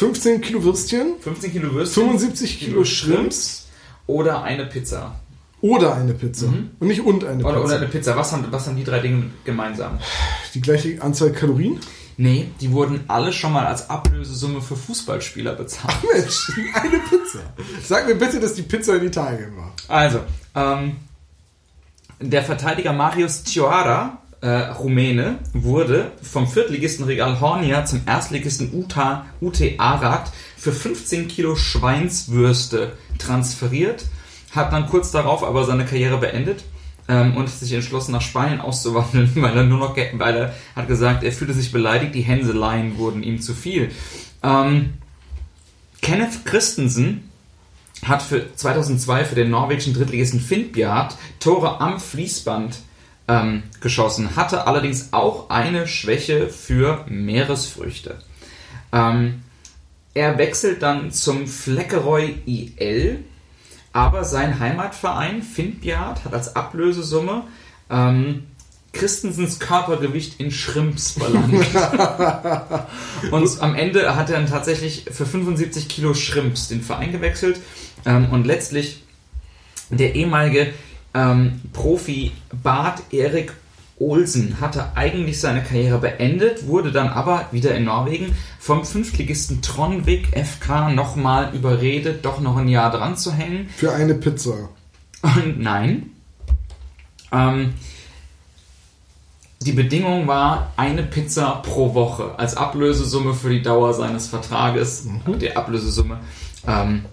[0.00, 1.12] 15 Kilo Würstchen.
[1.20, 2.04] 15 Kilo Würstchen.
[2.04, 3.68] 75 Kilo, Kilo Shrimps.
[4.06, 5.20] Oder eine Pizza.
[5.60, 6.46] Oder eine Pizza.
[6.46, 6.70] Mhm.
[6.78, 7.50] Und nicht und eine Pizza.
[7.50, 8.16] Oder, oder eine Pizza.
[8.16, 9.98] Was haben, was haben die drei Dinge gemeinsam?
[10.54, 11.78] Die gleiche Anzahl Kalorien?
[12.16, 15.94] Nee, die wurden alle schon mal als Ablösesumme für Fußballspieler bezahlt.
[15.98, 17.40] Ach Mensch, eine Pizza.
[17.86, 19.74] Sag mir bitte, dass die Pizza in Italien war.
[19.88, 20.20] Also,
[20.54, 20.96] ähm,
[22.20, 29.60] der Verteidiger Marius Cioara äh, Rumäne, wurde vom Viertligisten Regal Hornia zum Erstligisten UTA, UT
[29.78, 34.06] Arad für 15 Kilo Schweinswürste transferiert,
[34.52, 36.64] hat dann kurz darauf aber seine Karriere beendet
[37.08, 41.22] ähm, und sich entschlossen, nach Spanien auszuwandern, weil er nur noch, weil er hat gesagt,
[41.22, 43.90] er fühlte sich beleidigt, die Hänseleien wurden ihm zu viel.
[44.42, 44.94] Ähm,
[46.00, 47.30] Kenneth Christensen
[48.02, 52.78] hat für 2002 für den norwegischen Drittligisten Finnbjart Tore am Fließband
[53.30, 58.18] ähm, geschossen, hatte allerdings auch eine Schwäche für Meeresfrüchte.
[58.92, 59.42] Ähm,
[60.14, 63.24] er wechselt dann zum Fleckeroy IL,
[63.92, 67.44] aber sein Heimatverein Finnbjart hat als Ablösesumme
[67.88, 68.46] ähm,
[68.92, 71.54] Christensens Körpergewicht in Shrimps verlangt.
[73.30, 77.60] und am Ende hat er dann tatsächlich für 75 Kilo Shrimps den Verein gewechselt
[78.04, 79.04] ähm, und letztlich
[79.90, 80.72] der ehemalige
[81.14, 82.32] ähm, Profi
[82.62, 83.52] Bart Erik
[84.00, 90.28] Olsen hatte eigentlich seine Karriere beendet, wurde dann aber wieder in Norwegen vom Fünftligisten Tronvik
[90.34, 93.68] FK nochmal überredet, doch noch ein Jahr dran zu hängen.
[93.76, 94.70] Für eine Pizza.
[95.22, 96.10] Und nein.
[97.30, 97.74] Ähm,
[99.60, 105.04] die Bedingung war eine Pizza pro Woche als Ablösesumme für die Dauer seines Vertrages.
[105.04, 105.38] Mhm.
[105.38, 106.20] Die Ablösesumme
[106.66, 107.04] ähm,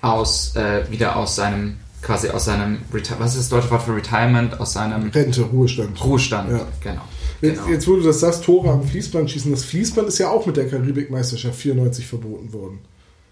[0.00, 3.94] aus äh, wieder aus seinem quasi aus seinem Reti was ist das deutsche Wort für
[3.96, 6.66] Retirement aus seinem Rente Ruhestand Ruhestand Ja.
[6.82, 7.02] genau.
[7.40, 7.68] Jetzt, genau.
[7.70, 9.50] jetzt, wo du das sagst, Tore am Fließband schießen.
[9.50, 12.78] Das Fließband ist ja auch mit der Karibikmeisterschaft 94 verboten worden.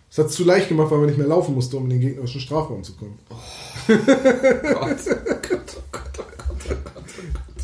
[0.09, 2.01] Das hat es zu leicht gemacht, weil man nicht mehr laufen musste, um in den
[2.01, 3.17] gegnerischen Strafraum zu kommen.
[3.87, 4.97] Gott.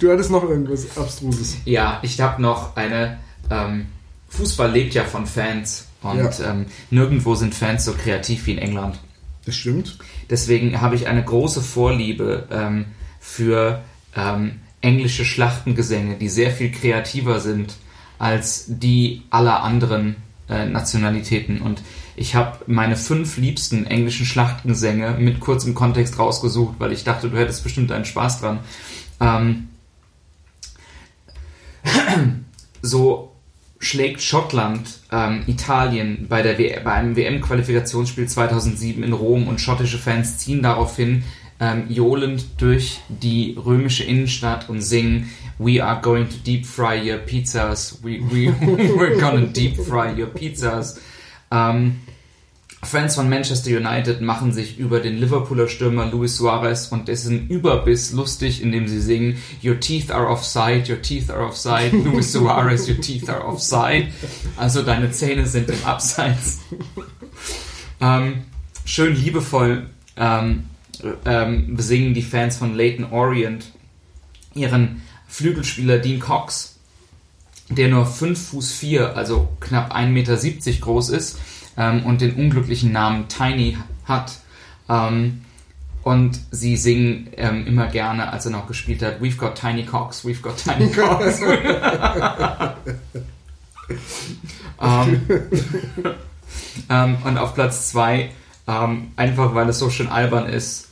[0.00, 1.56] Du hattest noch irgendwas Abstruses.
[1.64, 3.18] Ja, ich habe noch eine.
[3.50, 3.86] Ähm,
[4.28, 6.50] Fußball lebt ja von Fans und Ja.
[6.50, 8.98] ähm, nirgendwo sind Fans so kreativ wie in England.
[9.46, 9.98] Das stimmt.
[10.28, 12.86] Deswegen habe ich eine große Vorliebe ähm,
[13.20, 13.82] für
[14.16, 17.76] ähm, englische Schlachtengesänge, die sehr viel kreativer sind
[18.18, 20.16] als die aller anderen
[20.48, 21.62] äh, Nationalitäten.
[21.62, 21.82] Und
[22.16, 27.36] ich habe meine fünf liebsten englischen Schlachtengesänge mit kurzem Kontext rausgesucht, weil ich dachte, du
[27.36, 28.58] hättest bestimmt einen Spaß dran.
[29.20, 29.68] Ähm,
[32.82, 33.35] so
[33.86, 39.98] schlägt Schottland ähm, Italien bei, der w bei einem WM-Qualifikationsspiel 2007 in Rom und schottische
[39.98, 41.24] Fans ziehen daraufhin
[41.60, 47.18] ähm, johlend durch die römische Innenstadt und singen We are going to deep fry your
[47.18, 51.00] pizzas, we, we, we're gonna deep fry your pizzas.
[51.50, 52.00] Ähm,
[52.86, 58.12] Fans von Manchester United machen sich über den Liverpooler Stürmer Luis Suarez und dessen Überbiss
[58.12, 63.00] lustig, indem sie singen Your teeth are offside, your teeth are offside, Luis Suarez, your
[63.00, 64.08] teeth are offside.
[64.56, 66.60] Also deine Zähne sind im Abseits.
[68.00, 68.44] ähm,
[68.84, 70.64] schön liebevoll ähm,
[71.24, 73.66] ähm, besingen die Fans von Leighton Orient
[74.54, 76.76] ihren Flügelspieler Dean Cox,
[77.68, 80.36] der nur 5 Fuß 4, also knapp 1,70 Meter
[80.80, 81.38] groß ist
[81.76, 84.38] ähm, und den unglücklichen Namen Tiny hat.
[84.88, 85.42] Ähm,
[86.02, 90.24] und sie singen ähm, immer gerne, als er noch gespielt hat, We've got Tiny Cox,
[90.24, 91.40] we've got Tiny Cox.
[94.80, 95.20] ähm,
[96.88, 98.30] ähm, und auf Platz 2,
[98.68, 100.88] ähm, einfach weil es so schön albern ist,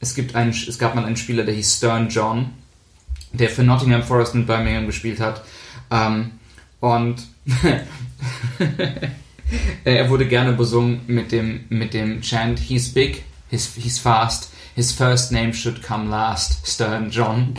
[0.00, 2.50] es, gibt einen, es gab mal einen Spieler, der hieß Stern John,
[3.32, 5.42] der für Nottingham Forest und Birmingham gespielt hat.
[6.80, 7.16] Und
[9.84, 14.92] er wurde gerne besungen mit dem, mit dem Chant He's big, he's, he's fast, his
[14.92, 17.54] first name should come last, Stern John.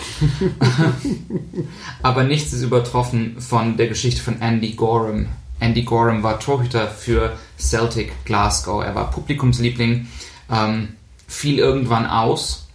[2.01, 5.27] Aber nichts ist übertroffen von der Geschichte von Andy Gorham.
[5.59, 8.83] Andy Gorham war Torhüter für Celtic Glasgow.
[8.83, 10.07] Er war Publikumsliebling,
[10.49, 10.89] ähm,
[11.27, 12.67] fiel irgendwann aus.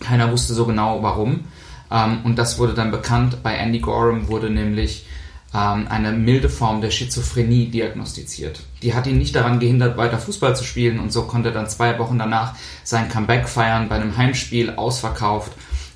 [0.00, 1.44] Keiner wusste so genau warum.
[1.90, 3.42] Ähm, und das wurde dann bekannt.
[3.42, 5.06] Bei Andy Gorham wurde nämlich
[5.52, 8.60] eine milde Form der Schizophrenie diagnostiziert.
[8.82, 11.68] Die hat ihn nicht daran gehindert, weiter Fußball zu spielen und so konnte er dann
[11.68, 15.52] zwei Wochen danach sein Comeback feiern bei einem Heimspiel ausverkauft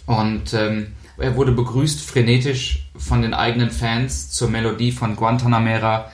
[0.06, 0.88] und ähm,
[1.18, 6.10] er wurde begrüßt frenetisch von den eigenen Fans zur Melodie von Guantanamera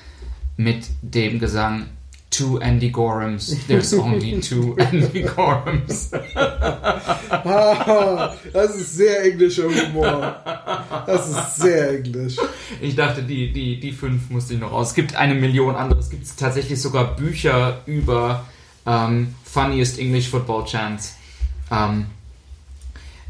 [0.56, 1.86] mit dem Gesang
[2.30, 6.10] Two Andy Gorhams, there's only two Andy Gorhams.
[7.30, 10.36] Ah, das ist sehr englischer Humor.
[11.06, 12.36] Das ist sehr englisch.
[12.82, 14.88] Ich dachte, die, die, die fünf musste ich noch raus.
[14.88, 16.00] Es gibt eine Million andere.
[16.00, 18.44] Es gibt tatsächlich sogar Bücher über
[18.86, 21.14] ähm, Funniest English Football Chants.
[21.70, 22.06] Ähm,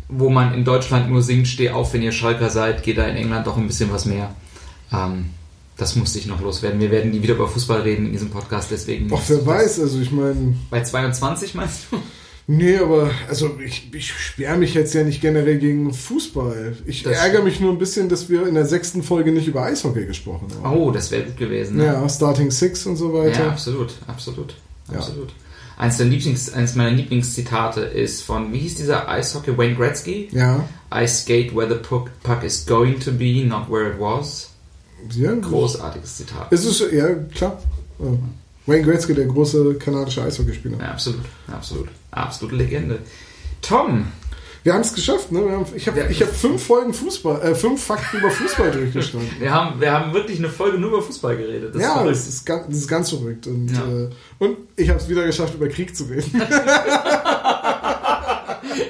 [0.09, 3.17] wo man in Deutschland nur singt, steh auf, wenn ihr Schalker seid, geht da in
[3.17, 4.35] England doch ein bisschen was mehr.
[4.93, 5.31] Ähm,
[5.79, 6.81] das musste ich noch loswerden.
[6.81, 9.09] Wir werden nie wieder über Fußball reden in diesem Podcast, deswegen.
[9.15, 11.97] Ach, wer weiß, also ich meine, Bei 22 meinst du?
[12.49, 16.77] nee, aber also ich, ich sperre mich jetzt ja nicht generell gegen Fußball.
[16.87, 19.63] Ich Das ärgere mich nur ein bisschen, dass wir in der sechsten Folge nicht über
[19.63, 20.77] Eishockey gesprochen haben.
[20.77, 21.77] Oh, das wäre gut gewesen.
[21.77, 21.85] Ne?
[21.87, 23.45] Ja, Starting Six und so weiter.
[23.45, 24.55] Ja, absolut, absolut,
[24.91, 24.99] Ja.
[24.99, 25.29] absolut.
[25.77, 30.29] Eins, der Lieblings, eins meiner Lieblingszitate ist von, wie hieß dieser Eishockey, Wayne Gretzky?
[30.33, 34.51] Ja, I skate where the puck, puck is going to be, not where it was.
[35.11, 35.35] Ja.
[35.35, 36.49] Großartiges Zitat.
[36.51, 37.61] Es ist, ja, klar.
[38.67, 40.79] Wayne Gretzky, der große kanadische Eishockeyspieler.
[40.79, 41.21] Ja, absolut,
[41.51, 41.89] absolut.
[42.11, 42.99] Absolute Legende.
[43.63, 44.07] Tom,
[44.65, 45.41] Wir haben es geschafft, ne?
[45.51, 46.07] Haben, ich habe Ja.
[46.11, 49.31] ich hab fünf Folgen Fußball, äh, fünf Fakten über Fußball durchgestanden.
[49.39, 51.75] Wir haben, wir haben wirklich eine Folge nur über Fußball geredet.
[51.75, 52.11] Das ist ja, verrückt.
[52.11, 53.47] das ist, ganz, das ist ganz verrückt.
[53.47, 53.87] Und, Ja.
[53.87, 56.31] äh, und ich habe es wieder geschafft, über Krieg zu reden.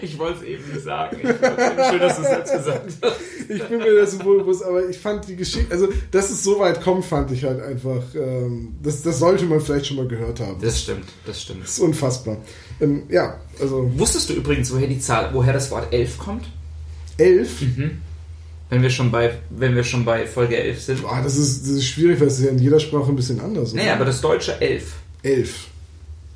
[0.08, 1.16] Ich wollte es eben nicht sagen.
[1.22, 3.16] Ich fand's eben schön, dass du es jetzt gesagt hast.
[3.48, 6.58] Ich bin mir das wohl bewusst, aber ich fand die Geschichte, also dass es so
[6.60, 10.40] weit kommt, fand ich halt einfach, ähm, das, das sollte man vielleicht schon mal gehört
[10.40, 10.54] haben.
[10.60, 11.64] Das Das stimmt, das stimmt.
[11.64, 12.36] ist unfassbar.
[12.80, 16.44] Ähm, ja, also Wusstest du übrigens, woher die Zahl, woher das Wort elf kommt?
[17.16, 17.62] elf,
[18.70, 21.02] Wenn wir schon bei, wenn wir schon bei Folge 11 sind.
[21.02, 23.40] boah, das ist, das ist schwierig, weil es ist ja in jeder Sprache ein bisschen
[23.40, 23.72] anders.
[23.72, 23.82] oder?
[23.82, 24.92] Nee, aber das deutsche elf.
[25.22, 25.68] elf.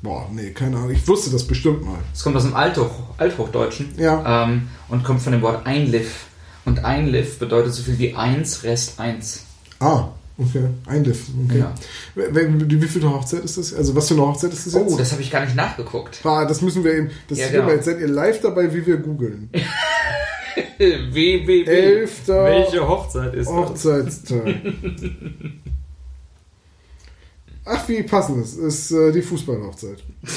[0.03, 0.91] Boah, nee, keine Ahnung.
[0.91, 1.97] Ich wusste das bestimmt mal.
[2.11, 3.93] Das kommt aus dem Althoch, Althochdeutschen.
[3.97, 4.43] Ja.
[4.43, 6.25] Ähm, und kommt von dem Wort Einliff.
[6.65, 9.45] Und Einliff bedeutet so viel wie eins, Rest eins.
[9.79, 10.65] Ah, okay.
[10.87, 11.27] Einliff.
[11.47, 11.59] Okay.
[11.59, 11.73] Ja.
[12.15, 13.73] Wie, viele Hochzeit ist das?
[13.73, 14.91] Also was für eine Hochzeit ist das jetzt?
[14.91, 16.19] Oh, das habe ich gar nicht nachgeguckt.
[16.25, 17.11] Ah, das müssen wir eben.
[17.29, 17.69] Das Ja, ist genau.
[17.69, 19.49] jetzt seid ihr live dabei, wie wir googeln.
[20.77, 21.63] WWW.
[21.63, 23.55] Elfter Welche Hochzeit ist das?
[23.55, 24.43] Hochzeitstag.
[27.65, 28.57] Ach, wie passend ist.
[28.57, 30.03] Ist äh, die Fußballhochzeit.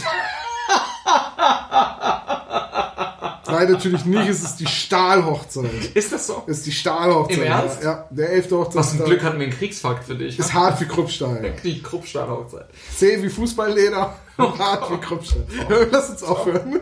[3.49, 4.29] Nein, natürlich nicht.
[4.29, 5.71] Es ist die Stahlhochzeit.
[5.95, 6.43] Ist das so?
[6.47, 7.39] Es ist die Stahlhochzeit.
[7.39, 7.83] Im Ernst?
[7.83, 8.85] Ja, der elfte Hochzeitstag.
[8.85, 10.39] Was ein Glück hatten wir einen Kriegsfakt für dich.
[10.39, 11.55] Ist hart wie Kruppstahl.
[11.63, 12.67] Die Kruppstahl-Hochzeit.
[12.97, 14.15] Zäh wie Fußballleder.
[14.39, 15.47] hart wie Kruppstahl.
[15.91, 16.81] Lass uns aufhören.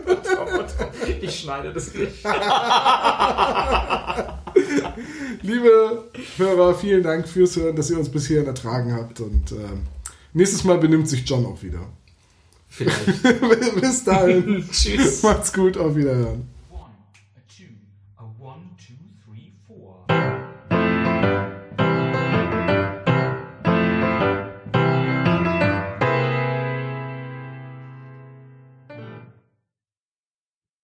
[1.21, 2.23] Ich schneide das nicht.
[5.41, 6.03] Liebe
[6.37, 9.19] Hörer, vielen Dank fürs Hören, dass ihr uns bis hierhin ertragen habt.
[9.21, 9.83] Und ähm,
[10.35, 11.81] nächstes Mal benimmt sich John auch wieder.
[12.69, 13.23] Vielleicht.
[13.81, 14.65] bis dahin.
[14.71, 15.23] Tschüss.
[15.23, 16.54] Macht's gut, auf Wiederhören.